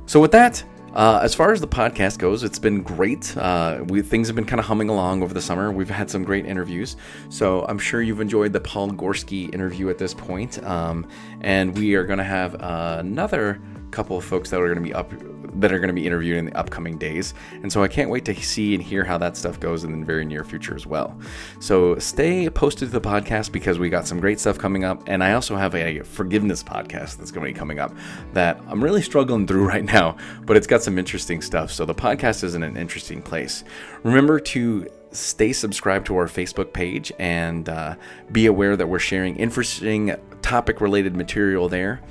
So, 0.06 0.20
with 0.20 0.32
that, 0.32 0.64
uh, 0.94 1.20
as 1.24 1.34
far 1.34 1.52
as 1.52 1.60
the 1.60 1.68
podcast 1.68 2.20
goes, 2.20 2.44
it's 2.44 2.60
been 2.60 2.84
great. 2.84 3.36
Uh, 3.36 3.84
we, 3.88 4.02
things 4.02 4.28
have 4.28 4.36
been 4.36 4.46
kind 4.46 4.60
of 4.60 4.66
humming 4.66 4.90
along 4.90 5.24
over 5.24 5.34
the 5.34 5.42
summer. 5.42 5.72
We've 5.72 5.90
had 5.90 6.10
some 6.10 6.24
great 6.24 6.46
interviews. 6.46 6.98
So 7.30 7.66
I'm 7.66 7.80
sure 7.80 8.02
you've 8.02 8.22
enjoyed 8.22 8.54
the 8.54 8.60
Paul 8.60 8.92
Gorski 8.92 9.52
interview 9.54 9.90
at 9.90 9.98
this 9.98 10.14
point. 10.14 10.64
Um, 10.64 11.08
and 11.42 11.76
we 11.76 11.96
are 11.96 12.04
going 12.04 12.20
to 12.20 12.24
have 12.24 12.56
uh, 12.62 12.98
another 13.00 13.60
couple 13.94 14.18
of 14.18 14.26
folks 14.26 14.50
that 14.50 14.60
are 14.60 14.66
going 14.66 14.78
to 14.78 14.84
be 14.84 14.94
up 14.94 15.12
that 15.60 15.72
are 15.72 15.78
going 15.78 15.90
to 15.90 15.94
be 15.94 16.06
interviewed 16.06 16.38
in 16.38 16.46
the 16.46 16.58
upcoming 16.58 16.98
days. 16.98 17.34
And 17.62 17.72
so 17.72 17.84
I 17.84 17.88
can't 17.88 18.10
wait 18.10 18.26
to 18.26 18.36
see 18.36 18.74
and 18.74 18.84
hear 18.84 19.04
how 19.04 19.18
that 19.20 19.38
stuff 19.38 19.60
goes 19.60 19.84
in 19.84 20.00
the 20.00 20.06
very 20.06 20.26
near 20.26 20.44
future 20.44 20.76
as 20.76 20.88
well. 20.88 21.18
So 21.60 21.98
stay 22.00 22.50
posted 22.50 22.90
to 22.90 23.00
the 23.00 23.08
podcast 23.08 23.52
because 23.52 23.78
we 23.78 23.90
got 23.90 24.08
some 24.08 24.20
great 24.20 24.40
stuff 24.40 24.58
coming 24.58 24.84
up. 24.84 25.04
And 25.08 25.24
I 25.24 25.34
also 25.34 25.56
have 25.56 25.76
a 25.76 26.00
forgiveness 26.02 26.64
podcast 26.64 27.18
that's 27.18 27.32
going 27.32 27.46
to 27.46 27.54
be 27.54 27.58
coming 27.58 27.80
up 27.80 27.96
that 28.34 28.60
I'm 28.68 28.84
really 28.84 29.02
struggling 29.02 29.46
through 29.46 29.68
right 29.68 29.86
now, 29.86 30.18
but 30.42 30.58
it's 30.58 30.68
got 30.68 30.82
some 30.82 30.98
interesting 30.98 31.42
stuff. 31.42 31.72
So 31.72 31.86
the 31.86 31.96
podcast 31.96 32.44
is 32.44 32.56
in 32.56 32.64
an 32.64 32.76
interesting 32.76 33.22
place. 33.22 33.64
Remember 34.04 34.40
to 34.40 34.88
stay 35.12 35.54
subscribed 35.54 36.08
to 36.08 36.18
our 36.18 36.26
Facebook 36.26 36.74
page 36.74 37.12
and 37.20 37.70
uh, 37.70 37.96
be 38.32 38.48
aware 38.48 38.76
that 38.76 38.88
we're 38.88 38.98
sharing 38.98 39.36
interesting 39.36 40.16
topic 40.42 40.82
related 40.82 41.16
material 41.16 41.70
there. 41.70 42.02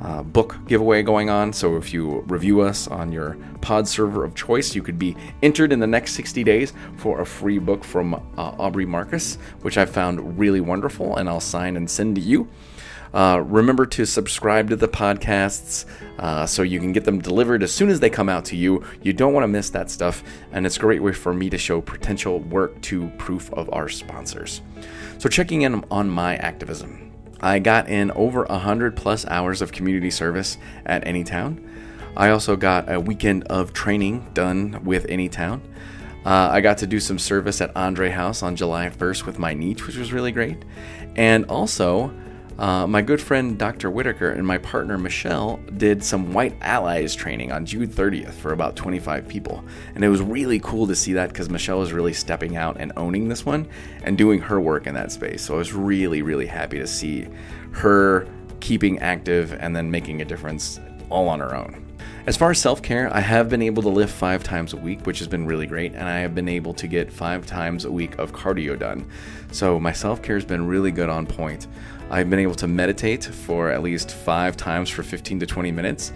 uh, 0.00 0.22
book 0.22 0.56
giveaway 0.66 1.02
going 1.02 1.30
on. 1.30 1.52
So 1.52 1.76
if 1.76 1.92
you 1.92 2.20
review 2.28 2.60
us 2.60 2.88
on 2.88 3.10
your 3.10 3.36
pod 3.60 3.88
server 3.88 4.24
of 4.24 4.34
choice, 4.34 4.74
you 4.74 4.82
could 4.82 4.98
be 4.98 5.16
entered 5.42 5.72
in 5.72 5.80
the 5.80 5.86
next 5.86 6.12
60 6.12 6.44
days 6.44 6.72
for 6.96 7.20
a 7.20 7.26
free 7.26 7.58
book 7.58 7.84
from 7.84 8.14
uh, 8.14 8.18
Aubrey 8.36 8.86
Marcus, 8.86 9.36
which 9.62 9.78
I 9.78 9.86
found 9.86 10.38
really 10.38 10.60
wonderful, 10.60 11.16
and 11.16 11.28
I'll 11.28 11.40
sign 11.40 11.76
and 11.76 11.90
send 11.90 12.14
to 12.16 12.20
you. 12.20 12.48
Uh, 13.18 13.40
remember 13.40 13.84
to 13.84 14.04
subscribe 14.06 14.68
to 14.68 14.76
the 14.76 14.86
podcasts 14.86 15.86
uh, 16.20 16.46
so 16.46 16.62
you 16.62 16.78
can 16.78 16.92
get 16.92 17.02
them 17.02 17.18
delivered 17.18 17.64
as 17.64 17.72
soon 17.72 17.88
as 17.88 17.98
they 17.98 18.08
come 18.08 18.28
out 18.28 18.44
to 18.44 18.54
you. 18.54 18.80
You 19.02 19.12
don't 19.12 19.32
want 19.32 19.42
to 19.42 19.48
miss 19.48 19.70
that 19.70 19.90
stuff, 19.90 20.22
and 20.52 20.64
it's 20.64 20.76
a 20.76 20.80
great 20.80 21.02
way 21.02 21.10
for 21.10 21.34
me 21.34 21.50
to 21.50 21.58
show 21.58 21.80
potential 21.80 22.38
work 22.38 22.80
to 22.82 23.08
proof 23.18 23.52
of 23.54 23.68
our 23.72 23.88
sponsors. 23.88 24.62
So, 25.18 25.28
checking 25.28 25.62
in 25.62 25.84
on 25.90 26.08
my 26.08 26.36
activism. 26.36 27.10
I 27.40 27.58
got 27.58 27.88
in 27.88 28.12
over 28.12 28.44
100 28.44 28.96
plus 28.96 29.26
hours 29.26 29.62
of 29.62 29.72
community 29.72 30.12
service 30.12 30.56
at 30.86 31.04
Anytown. 31.04 31.68
I 32.16 32.30
also 32.30 32.54
got 32.54 32.88
a 32.88 33.00
weekend 33.00 33.42
of 33.48 33.72
training 33.72 34.30
done 34.32 34.80
with 34.84 35.08
Anytown. 35.08 35.60
Uh, 36.24 36.50
I 36.52 36.60
got 36.60 36.78
to 36.78 36.86
do 36.86 37.00
some 37.00 37.18
service 37.18 37.60
at 37.60 37.76
Andre 37.76 38.10
House 38.10 38.44
on 38.44 38.54
July 38.54 38.90
1st 38.90 39.26
with 39.26 39.40
my 39.40 39.54
niche, 39.54 39.88
which 39.88 39.96
was 39.96 40.12
really 40.12 40.30
great. 40.30 40.64
And 41.16 41.44
also, 41.46 42.12
uh, 42.58 42.86
my 42.88 43.02
good 43.02 43.22
friend 43.22 43.56
Dr. 43.56 43.88
Whitaker 43.88 44.30
and 44.30 44.44
my 44.44 44.58
partner 44.58 44.98
Michelle 44.98 45.60
did 45.76 46.02
some 46.02 46.32
White 46.32 46.56
Allies 46.60 47.14
training 47.14 47.52
on 47.52 47.64
June 47.64 47.86
30th 47.86 48.32
for 48.32 48.52
about 48.52 48.74
25 48.74 49.28
people. 49.28 49.64
And 49.94 50.02
it 50.02 50.08
was 50.08 50.20
really 50.20 50.58
cool 50.58 50.86
to 50.88 50.96
see 50.96 51.12
that 51.12 51.28
because 51.28 51.48
Michelle 51.48 51.78
was 51.78 51.92
really 51.92 52.12
stepping 52.12 52.56
out 52.56 52.76
and 52.80 52.92
owning 52.96 53.28
this 53.28 53.46
one 53.46 53.68
and 54.02 54.18
doing 54.18 54.40
her 54.40 54.60
work 54.60 54.88
in 54.88 54.94
that 54.94 55.12
space. 55.12 55.42
So 55.42 55.54
I 55.54 55.58
was 55.58 55.72
really, 55.72 56.22
really 56.22 56.46
happy 56.46 56.78
to 56.78 56.86
see 56.86 57.28
her 57.72 58.26
keeping 58.58 58.98
active 58.98 59.52
and 59.52 59.74
then 59.76 59.88
making 59.88 60.20
a 60.20 60.24
difference 60.24 60.80
all 61.10 61.28
on 61.28 61.38
her 61.38 61.54
own. 61.54 61.84
As 62.26 62.36
far 62.36 62.50
as 62.50 62.58
self 62.58 62.82
care, 62.82 63.08
I 63.14 63.20
have 63.20 63.48
been 63.48 63.62
able 63.62 63.82
to 63.84 63.88
lift 63.88 64.12
five 64.12 64.44
times 64.44 64.74
a 64.74 64.76
week, 64.76 65.06
which 65.06 65.18
has 65.20 65.28
been 65.28 65.46
really 65.46 65.66
great, 65.66 65.94
and 65.94 66.02
I 66.02 66.18
have 66.18 66.34
been 66.34 66.48
able 66.48 66.74
to 66.74 66.86
get 66.86 67.10
five 67.10 67.46
times 67.46 67.86
a 67.86 67.90
week 67.90 68.18
of 68.18 68.32
cardio 68.32 68.78
done. 68.78 69.08
So 69.50 69.80
my 69.80 69.92
self 69.92 70.22
care 70.22 70.36
has 70.36 70.44
been 70.44 70.66
really 70.66 70.90
good 70.90 71.08
on 71.08 71.26
point. 71.26 71.68
I've 72.10 72.30
been 72.30 72.38
able 72.38 72.54
to 72.54 72.66
meditate 72.66 73.24
for 73.24 73.70
at 73.70 73.82
least 73.82 74.12
five 74.12 74.56
times 74.56 74.88
for 74.88 75.02
15 75.02 75.40
to 75.40 75.46
20 75.46 75.70
minutes. 75.72 76.12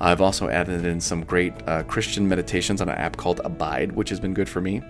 I've 0.00 0.20
also 0.20 0.48
added 0.48 0.84
in 0.84 1.00
some 1.00 1.22
great 1.22 1.52
uh, 1.68 1.84
Christian 1.84 2.28
meditations 2.28 2.80
on 2.80 2.88
an 2.88 2.96
app 2.96 3.16
called 3.16 3.40
Abide, 3.44 3.92
which 3.92 4.08
has 4.08 4.18
been 4.18 4.34
good 4.34 4.48
for 4.48 4.60
me. 4.60 4.82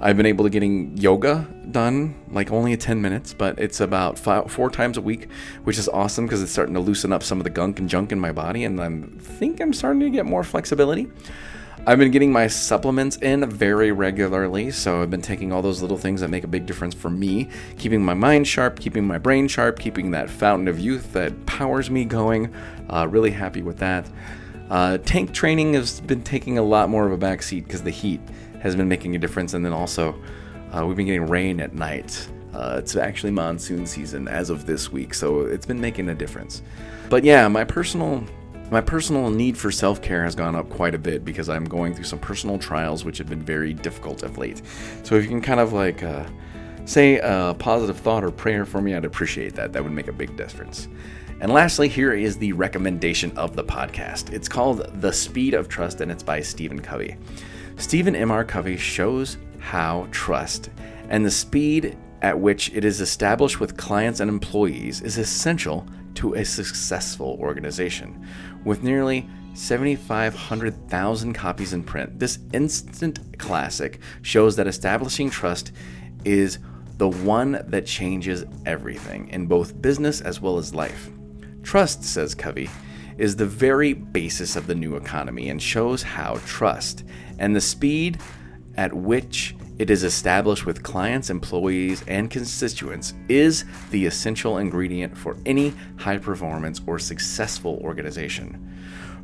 I've 0.00 0.16
been 0.16 0.26
able 0.26 0.44
to 0.44 0.50
getting 0.50 0.96
yoga 0.96 1.46
done 1.70 2.16
like 2.30 2.50
only 2.50 2.76
10 2.76 3.00
minutes, 3.00 3.32
but 3.32 3.58
it's 3.58 3.80
about 3.80 4.18
five, 4.18 4.50
four 4.50 4.70
times 4.70 4.96
a 4.96 5.00
week, 5.00 5.28
which 5.62 5.78
is 5.78 5.88
awesome 5.88 6.26
because 6.26 6.42
it's 6.42 6.52
starting 6.52 6.74
to 6.74 6.80
loosen 6.80 7.12
up 7.12 7.22
some 7.22 7.38
of 7.38 7.44
the 7.44 7.50
gunk 7.50 7.78
and 7.78 7.88
junk 7.88 8.10
in 8.10 8.18
my 8.18 8.32
body, 8.32 8.64
and 8.64 8.80
I 8.80 8.90
think 9.20 9.60
I'm 9.60 9.72
starting 9.72 10.00
to 10.00 10.10
get 10.10 10.26
more 10.26 10.42
flexibility. 10.42 11.08
I've 11.84 11.98
been 11.98 12.10
getting 12.10 12.32
my 12.32 12.46
supplements 12.46 13.16
in 13.16 13.48
very 13.48 13.92
regularly, 13.92 14.70
so 14.70 15.02
I've 15.02 15.10
been 15.10 15.22
taking 15.22 15.52
all 15.52 15.62
those 15.62 15.82
little 15.82 15.98
things 15.98 16.20
that 16.20 16.28
make 16.28 16.42
a 16.42 16.48
big 16.48 16.66
difference 16.66 16.94
for 16.94 17.10
me, 17.10 17.48
keeping 17.78 18.04
my 18.04 18.14
mind 18.14 18.48
sharp, 18.48 18.80
keeping 18.80 19.06
my 19.06 19.18
brain 19.18 19.46
sharp, 19.46 19.78
keeping 19.78 20.10
that 20.12 20.28
fountain 20.28 20.68
of 20.68 20.80
youth 20.80 21.12
that 21.12 21.46
powers 21.46 21.90
me 21.90 22.04
going. 22.04 22.52
Uh, 22.88 23.06
really 23.08 23.30
happy 23.30 23.62
with 23.62 23.78
that. 23.78 24.08
Uh, 24.70 24.98
tank 24.98 25.32
training 25.32 25.74
has 25.74 26.00
been 26.00 26.22
taking 26.22 26.58
a 26.58 26.62
lot 26.62 26.88
more 26.88 27.06
of 27.06 27.12
a 27.12 27.18
backseat 27.18 27.64
because 27.64 27.82
the 27.82 27.90
heat 27.90 28.20
has 28.60 28.74
been 28.74 28.88
making 28.88 29.14
a 29.14 29.18
difference, 29.18 29.54
and 29.54 29.64
then 29.64 29.72
also 29.72 30.20
uh, 30.72 30.84
we've 30.84 30.96
been 30.96 31.06
getting 31.06 31.26
rain 31.26 31.60
at 31.60 31.74
night. 31.74 32.28
Uh, 32.52 32.76
it's 32.78 32.96
actually 32.96 33.30
monsoon 33.30 33.86
season 33.86 34.26
as 34.26 34.50
of 34.50 34.66
this 34.66 34.90
week, 34.90 35.14
so 35.14 35.42
it's 35.42 35.66
been 35.66 35.80
making 35.80 36.08
a 36.08 36.14
difference. 36.14 36.62
But 37.10 37.22
yeah, 37.22 37.46
my 37.46 37.64
personal 37.64 38.24
my 38.70 38.80
personal 38.80 39.30
need 39.30 39.56
for 39.56 39.70
self 39.70 40.02
care 40.02 40.24
has 40.24 40.34
gone 40.34 40.54
up 40.54 40.68
quite 40.68 40.94
a 40.94 40.98
bit 40.98 41.24
because 41.24 41.48
I'm 41.48 41.64
going 41.64 41.94
through 41.94 42.04
some 42.04 42.18
personal 42.18 42.58
trials 42.58 43.04
which 43.04 43.18
have 43.18 43.28
been 43.28 43.42
very 43.42 43.72
difficult 43.72 44.22
of 44.22 44.38
late. 44.38 44.62
So 45.04 45.14
if 45.14 45.22
you 45.22 45.28
can 45.28 45.40
kind 45.40 45.60
of 45.60 45.72
like 45.72 46.02
uh, 46.02 46.26
say 46.84 47.18
a 47.18 47.54
positive 47.58 47.98
thought 47.98 48.24
or 48.24 48.30
prayer 48.30 48.64
for 48.64 48.80
me, 48.80 48.94
I'd 48.94 49.04
appreciate 49.04 49.54
that. 49.54 49.72
That 49.72 49.82
would 49.82 49.92
make 49.92 50.08
a 50.08 50.12
big 50.12 50.36
difference. 50.36 50.88
And 51.40 51.52
lastly, 51.52 51.88
here 51.88 52.14
is 52.14 52.38
the 52.38 52.52
recommendation 52.52 53.36
of 53.36 53.54
the 53.54 53.64
podcast. 53.64 54.32
It's 54.32 54.48
called 54.48 54.88
The 55.00 55.12
Speed 55.12 55.54
of 55.54 55.68
Trust 55.68 56.00
and 56.00 56.10
it's 56.10 56.22
by 56.22 56.40
Stephen 56.40 56.80
Covey. 56.80 57.16
Stephen 57.76 58.16
M.R. 58.16 58.44
Covey 58.44 58.78
shows 58.78 59.36
how 59.58 60.08
trust 60.10 60.70
and 61.08 61.24
the 61.24 61.30
speed 61.30 61.96
at 62.22 62.38
which 62.38 62.72
it 62.72 62.84
is 62.84 63.00
established 63.00 63.60
with 63.60 63.76
clients 63.76 64.20
and 64.20 64.28
employees 64.28 65.02
is 65.02 65.18
essential 65.18 65.86
to 66.14 66.34
a 66.34 66.44
successful 66.44 67.36
organization. 67.40 68.26
With 68.66 68.82
nearly 68.82 69.28
7,500,000 69.54 71.32
copies 71.32 71.72
in 71.72 71.84
print, 71.84 72.18
this 72.18 72.40
instant 72.52 73.38
classic 73.38 74.00
shows 74.22 74.56
that 74.56 74.66
establishing 74.66 75.30
trust 75.30 75.70
is 76.24 76.58
the 76.96 77.08
one 77.08 77.64
that 77.68 77.86
changes 77.86 78.44
everything 78.66 79.28
in 79.28 79.46
both 79.46 79.80
business 79.80 80.20
as 80.20 80.40
well 80.40 80.58
as 80.58 80.74
life. 80.74 81.10
Trust, 81.62 82.02
says 82.02 82.34
Covey, 82.34 82.68
is 83.18 83.36
the 83.36 83.46
very 83.46 83.92
basis 83.92 84.56
of 84.56 84.66
the 84.66 84.74
new 84.74 84.96
economy 84.96 85.48
and 85.48 85.62
shows 85.62 86.02
how 86.02 86.40
trust 86.44 87.04
and 87.38 87.54
the 87.54 87.60
speed 87.60 88.18
at 88.76 88.92
which 88.92 89.54
it 89.78 89.90
is 89.90 90.04
established 90.04 90.64
with 90.64 90.82
clients, 90.82 91.28
employees, 91.28 92.02
and 92.08 92.30
constituents 92.30 93.12
is 93.28 93.64
the 93.90 94.06
essential 94.06 94.58
ingredient 94.58 95.16
for 95.16 95.36
any 95.44 95.74
high 95.98 96.16
performance 96.16 96.80
or 96.86 96.98
successful 96.98 97.78
organization. 97.82 98.72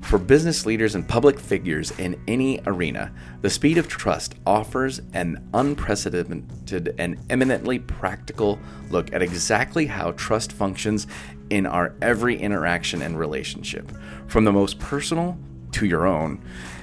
For 0.02 0.18
business 0.18 0.66
leaders 0.66 0.94
and 0.94 1.08
public 1.08 1.38
figures 1.38 1.92
in 1.92 2.20
any 2.26 2.60
arena, 2.66 3.12
the 3.40 3.48
speed 3.48 3.78
of 3.78 3.88
trust 3.88 4.34
offers 4.44 5.00
an 5.14 5.48
unprecedented 5.54 6.94
and 6.98 7.18
eminently 7.30 7.78
practical 7.78 8.58
look 8.90 9.12
at 9.14 9.22
exactly 9.22 9.86
how 9.86 10.10
trust 10.12 10.52
functions 10.52 11.06
in 11.50 11.66
our 11.66 11.94
every 12.02 12.36
interaction 12.36 13.00
and 13.00 13.18
relationship, 13.18 13.90
from 14.26 14.44
the 14.44 14.52
most 14.52 14.78
personal 14.80 15.38
to 15.72 15.86
your 15.86 16.06
own 16.06 16.42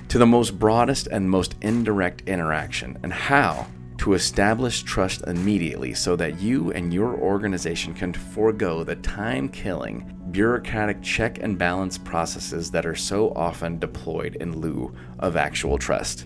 to 0.09 0.17
the 0.17 0.25
most 0.25 0.57
broadest 0.57 1.07
and 1.07 1.29
most 1.29 1.55
indirect 1.61 2.23
interaction, 2.27 2.97
and 3.03 3.13
how 3.13 3.67
to 3.99 4.13
establish 4.13 4.81
trust 4.81 5.21
immediately 5.27 5.93
so 5.93 6.15
that 6.15 6.39
you 6.39 6.71
and 6.71 6.93
your 6.93 7.15
organization 7.15 7.93
can 7.93 8.11
forego 8.11 8.83
the 8.83 8.95
time 8.95 9.47
killing, 9.49 10.17
bureaucratic 10.31 11.01
check 11.03 11.37
and 11.43 11.59
balance 11.59 11.97
processes 11.97 12.71
that 12.71 12.85
are 12.85 12.95
so 12.95 13.31
often 13.33 13.77
deployed 13.77 14.35
in 14.37 14.59
lieu 14.59 14.93
of 15.19 15.35
actual 15.35 15.77
trust. 15.77 16.25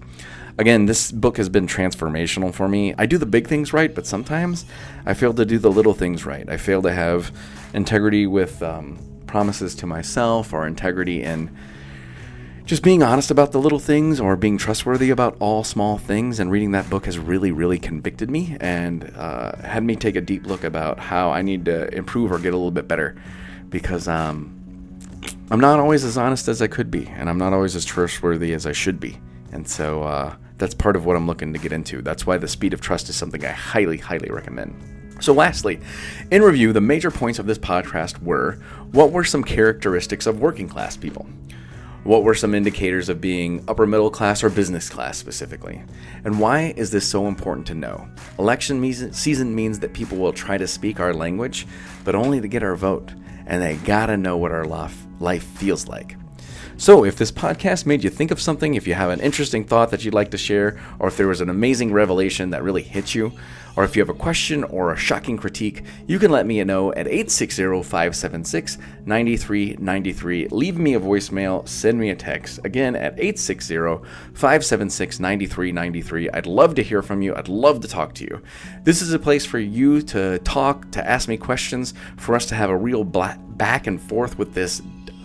Again, 0.60 0.86
this 0.86 1.12
book 1.12 1.36
has 1.38 1.50
been 1.50 1.68
transformational 1.68 2.54
for 2.54 2.70
me. 2.70 2.94
I 2.98 3.06
do 3.08 3.18
the 3.18 3.26
big 3.26 3.48
things 3.48 3.74
right, 3.74 3.94
but 3.94 4.06
sometimes 4.06 4.66
I 5.06 5.14
fail 5.16 5.34
to 5.34 5.46
do 5.46 5.58
the 5.58 5.72
little 5.72 5.96
things 5.96 6.26
right. 6.26 6.48
I 6.48 6.58
fail 6.58 6.84
to 6.84 6.94
have 6.94 7.36
integrity 7.74 8.28
with 8.28 8.62
um, 8.62 9.00
promises 9.26 9.74
to 9.76 9.88
myself 9.88 10.54
or 10.54 10.68
integrity 10.68 11.24
in 11.24 11.50
just 12.66 12.82
being 12.82 13.04
honest 13.04 13.30
about 13.30 13.52
the 13.52 13.60
little 13.60 13.80
things 13.80 14.20
or 14.20 14.38
being 14.38 14.58
trustworthy 14.58 15.10
about 15.10 15.36
all 15.40 15.64
small 15.64 15.98
things 15.98 16.40
and 16.40 16.50
reading 16.50 16.72
that 16.72 16.90
book 16.90 17.06
has 17.06 17.20
really 17.20 17.52
really 17.52 17.78
convicted 17.78 18.32
me 18.32 18.56
and 18.62 19.12
uh, 19.16 19.56
had 19.58 19.84
me 19.84 19.96
take 19.96 20.16
a 20.16 20.22
deep 20.22 20.46
look 20.46 20.64
about 20.64 20.98
how 20.98 21.30
i 21.30 21.42
need 21.42 21.66
to 21.66 21.94
improve 21.94 22.32
or 22.32 22.40
get 22.40 22.54
a 22.54 22.58
little 22.58 22.72
bit 22.72 22.88
better 22.88 23.16
because 23.70 24.08
um, 24.08 24.58
i'm 25.52 25.60
not 25.60 25.80
always 25.80 26.06
as 26.06 26.18
honest 26.18 26.48
as 26.48 26.62
i 26.62 26.68
could 26.68 26.90
be 26.90 27.08
and 27.18 27.30
i'm 27.30 27.38
not 27.38 27.52
always 27.52 27.76
as 27.76 27.84
trustworthy 27.84 28.54
as 28.54 28.66
i 28.66 28.72
should 28.72 29.00
be. 29.00 29.20
And 29.52 29.68
so 29.68 30.02
uh, 30.02 30.36
that's 30.58 30.74
part 30.74 30.96
of 30.96 31.06
what 31.06 31.16
i'm 31.16 31.28
looking 31.28 31.54
to 31.54 31.60
get 31.60 31.72
into. 31.72 32.02
That's 32.02 32.26
why 32.26 32.38
the 32.38 32.48
speed 32.48 32.74
of 32.74 32.82
trust 32.82 33.10
is 33.10 33.16
something 33.16 33.46
i 33.46 33.52
highly 33.52 33.98
highly 33.98 34.30
recommend. 34.30 34.74
So, 35.20 35.32
lastly, 35.32 35.80
in 36.32 36.42
review, 36.42 36.74
the 36.74 36.82
major 36.82 37.10
points 37.10 37.40
of 37.40 37.46
this 37.46 37.58
podcast 37.58 38.22
were 38.24 38.56
what 38.92 39.12
were 39.12 39.24
some 39.24 39.44
characteristics 39.44 40.26
of 40.26 40.42
working 40.42 40.68
class 40.68 40.98
people? 40.98 41.28
What 42.04 42.24
were 42.24 42.36
some 42.36 42.54
indicators 42.54 43.08
of 43.08 43.22
being 43.22 43.64
upper 43.66 43.88
middle 43.88 44.12
class 44.12 44.44
or 44.44 44.50
business 44.50 44.90
class 44.90 45.18
specifically? 45.18 45.82
And 46.26 46.38
why 46.38 46.74
is 46.76 46.92
this 46.92 47.08
so 47.08 47.28
important 47.28 47.66
to 47.68 47.76
know? 47.76 48.10
Election 48.38 49.14
season 49.14 49.56
means 49.56 49.80
that 49.80 49.94
people 49.94 50.18
will 50.18 50.34
try 50.34 50.58
to 50.58 50.68
speak 50.68 51.00
our 51.00 51.14
language, 51.14 51.66
but 52.04 52.14
only 52.14 52.42
to 52.42 52.48
get 52.50 52.62
our 52.62 52.76
vote, 52.76 53.14
and 53.46 53.62
they 53.62 53.78
gotta 53.86 54.18
know 54.18 54.36
what 54.36 54.52
our 54.52 54.66
life 54.66 55.44
feels 55.44 55.88
like. 55.88 56.18
So, 56.84 57.06
if 57.06 57.16
this 57.16 57.32
podcast 57.32 57.86
made 57.86 58.04
you 58.04 58.10
think 58.10 58.30
of 58.30 58.42
something, 58.42 58.74
if 58.74 58.86
you 58.86 58.94
have 58.94 59.10
an 59.10 59.22
interesting 59.22 59.64
thought 59.64 59.90
that 59.92 60.04
you'd 60.04 60.14
like 60.14 60.32
to 60.32 60.38
share, 60.38 60.82
or 61.00 61.08
if 61.08 61.16
there 61.16 61.30
was 61.30 61.40
an 61.40 61.50
amazing 61.50 61.94
revelation 61.94 62.50
that 62.50 62.62
really 62.62 62.82
hit 62.82 63.16
you, 63.16 63.32
or 63.78 63.86
if 63.86 63.96
you 63.96 64.02
have 64.02 64.10
a 64.10 64.14
question 64.14 64.66
or 64.66 64.92
a 64.92 64.98
shocking 64.98 65.38
critique, 65.38 65.86
you 66.08 66.20
can 66.20 66.30
let 66.30 66.46
me 66.46 66.62
know 66.66 66.92
at 66.92 67.08
860 67.08 67.84
576 67.84 68.78
9393. 69.06 70.50
Leave 70.50 70.78
me 70.78 70.96
a 70.96 71.00
voicemail, 71.00 71.66
send 71.66 71.98
me 71.98 72.10
a 72.10 72.16
text. 72.18 72.60
Again, 72.66 72.98
at 72.98 73.14
860 73.14 73.76
576 74.34 75.22
9393. 75.22 76.32
I'd 76.32 76.46
love 76.46 76.76
to 76.76 76.84
hear 76.84 77.02
from 77.02 77.22
you. 77.22 77.34
I'd 77.34 77.48
love 77.48 77.80
to 77.80 77.88
talk 77.88 78.14
to 78.16 78.26
you. 78.26 78.42
This 78.84 79.02
is 79.02 79.14
a 79.14 79.20
place 79.20 79.46
for 79.46 79.60
you 79.60 80.02
to 80.02 80.38
talk, 80.40 80.92
to 80.92 81.10
ask 81.10 81.30
me 81.30 81.38
questions, 81.38 81.94
for 82.18 82.36
us 82.36 82.46
to 82.48 82.56
have 82.56 82.70
a 82.70 82.76
real 82.76 83.06
back 83.06 83.88
and 83.88 84.02
forth 84.02 84.38
with 84.38 84.54
this 84.54 84.82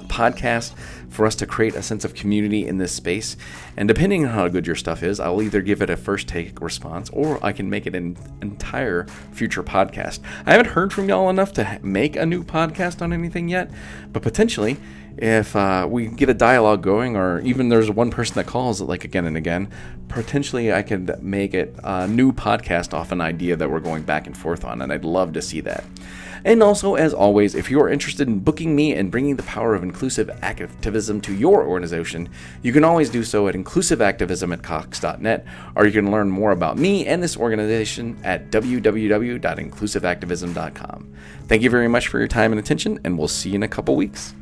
podcast 0.09 0.75
for 1.09 1.27
us 1.27 1.35
to 1.37 1.47
create 1.47 1.75
a 1.75 1.83
sense 1.83 2.05
of 2.05 2.15
community 2.15 2.67
in 2.67 2.79
this 2.79 2.93
space. 2.93 3.37
And 3.77 3.89
depending 3.89 4.25
on 4.25 4.33
how 4.33 4.49
good 4.49 4.67
your 4.67 4.77
stuff 4.77 5.03
is, 5.03 5.21
I'll 5.21 5.43
either 5.43 5.61
give 5.61 5.83
it 5.83 5.91
a 5.91 5.97
first 5.97 6.29
take 6.29 6.61
response 6.61 7.11
or 7.11 7.45
I 7.45 7.53
can 7.53 7.71
make 7.71 7.87
it 7.87 7.95
an 7.95 8.17
entire 8.43 9.07
future 9.33 9.63
podcast. 9.63 10.21
I 10.47 10.53
haven't 10.53 10.69
heard 10.69 10.93
from 10.93 11.09
y'all 11.09 11.31
enough 11.31 11.53
to 11.55 11.79
make 11.83 12.17
a 12.17 12.27
new 12.27 12.45
podcast 12.45 13.03
on 13.03 13.13
anything 13.13 13.49
yet, 13.49 13.71
but 14.13 14.23
potentially 14.23 14.77
if 15.19 15.57
uh, 15.57 15.87
we 15.91 16.07
get 16.07 16.29
a 16.29 16.35
dialogue 16.35 16.83
going, 16.83 17.17
or 17.17 17.41
even 17.41 17.69
there's 17.69 17.91
one 17.91 18.11
person 18.11 18.35
that 18.35 18.47
calls 18.47 18.81
like 18.81 19.05
again 19.05 19.27
and 19.27 19.37
again, 19.37 19.69
potentially 20.07 20.73
I 20.73 20.83
could 20.83 21.23
make 21.23 21.55
it 21.55 21.75
a 21.83 22.07
new 22.07 22.33
podcast 22.33 22.95
off 22.95 23.11
an 23.11 23.21
idea 23.21 23.57
that 23.57 23.69
we're 23.69 23.81
going 23.81 24.05
back 24.05 24.29
and 24.29 24.37
forth 24.37 24.65
on, 24.65 24.81
and 24.81 24.93
I'd 24.93 25.05
love 25.05 25.33
to 25.33 25.43
see 25.43 25.61
that. 25.63 25.85
And 26.45 26.63
also, 26.63 26.95
as 26.95 27.15
always, 27.15 27.55
if 27.55 27.71
you 27.71 27.81
are 27.81 27.89
interested 27.89 28.29
in 28.29 28.41
booking 28.41 28.77
me 28.77 28.93
and 28.95 29.11
bringing 29.11 29.37
the 29.37 29.43
power 29.45 29.75
of 29.75 29.83
inclusive 29.83 30.29
activism 30.43 31.23
to 31.23 31.33
your 31.35 31.67
organization, 31.67 32.29
you 32.63 32.71
can 32.73 32.85
always 32.85 33.09
do 33.11 33.25
so 33.25 33.49
at 33.49 33.55
inclusiveactivism 33.55 34.53
at 34.53 34.63
cox.net, 34.63 35.47
or 35.75 35.87
you 35.87 35.93
can 35.93 36.11
learn 36.11 36.29
more 36.31 36.53
about 36.53 36.77
me 36.79 37.07
and 37.07 37.23
this 37.23 37.37
organization 37.37 38.19
at 38.25 38.51
www.inclusiveactivism.com. 38.51 41.15
Thank 41.47 41.63
you 41.63 41.71
very 41.71 41.89
much 41.89 42.09
for 42.09 42.19
your 42.19 42.29
time 42.29 42.53
and 42.53 42.59
attention, 42.59 43.01
and 43.05 43.19
we'll 43.19 43.29
see 43.29 43.51
you 43.51 43.57
in 43.57 43.63
a 43.63 43.69
couple 43.69 43.95
weeks. 43.97 44.35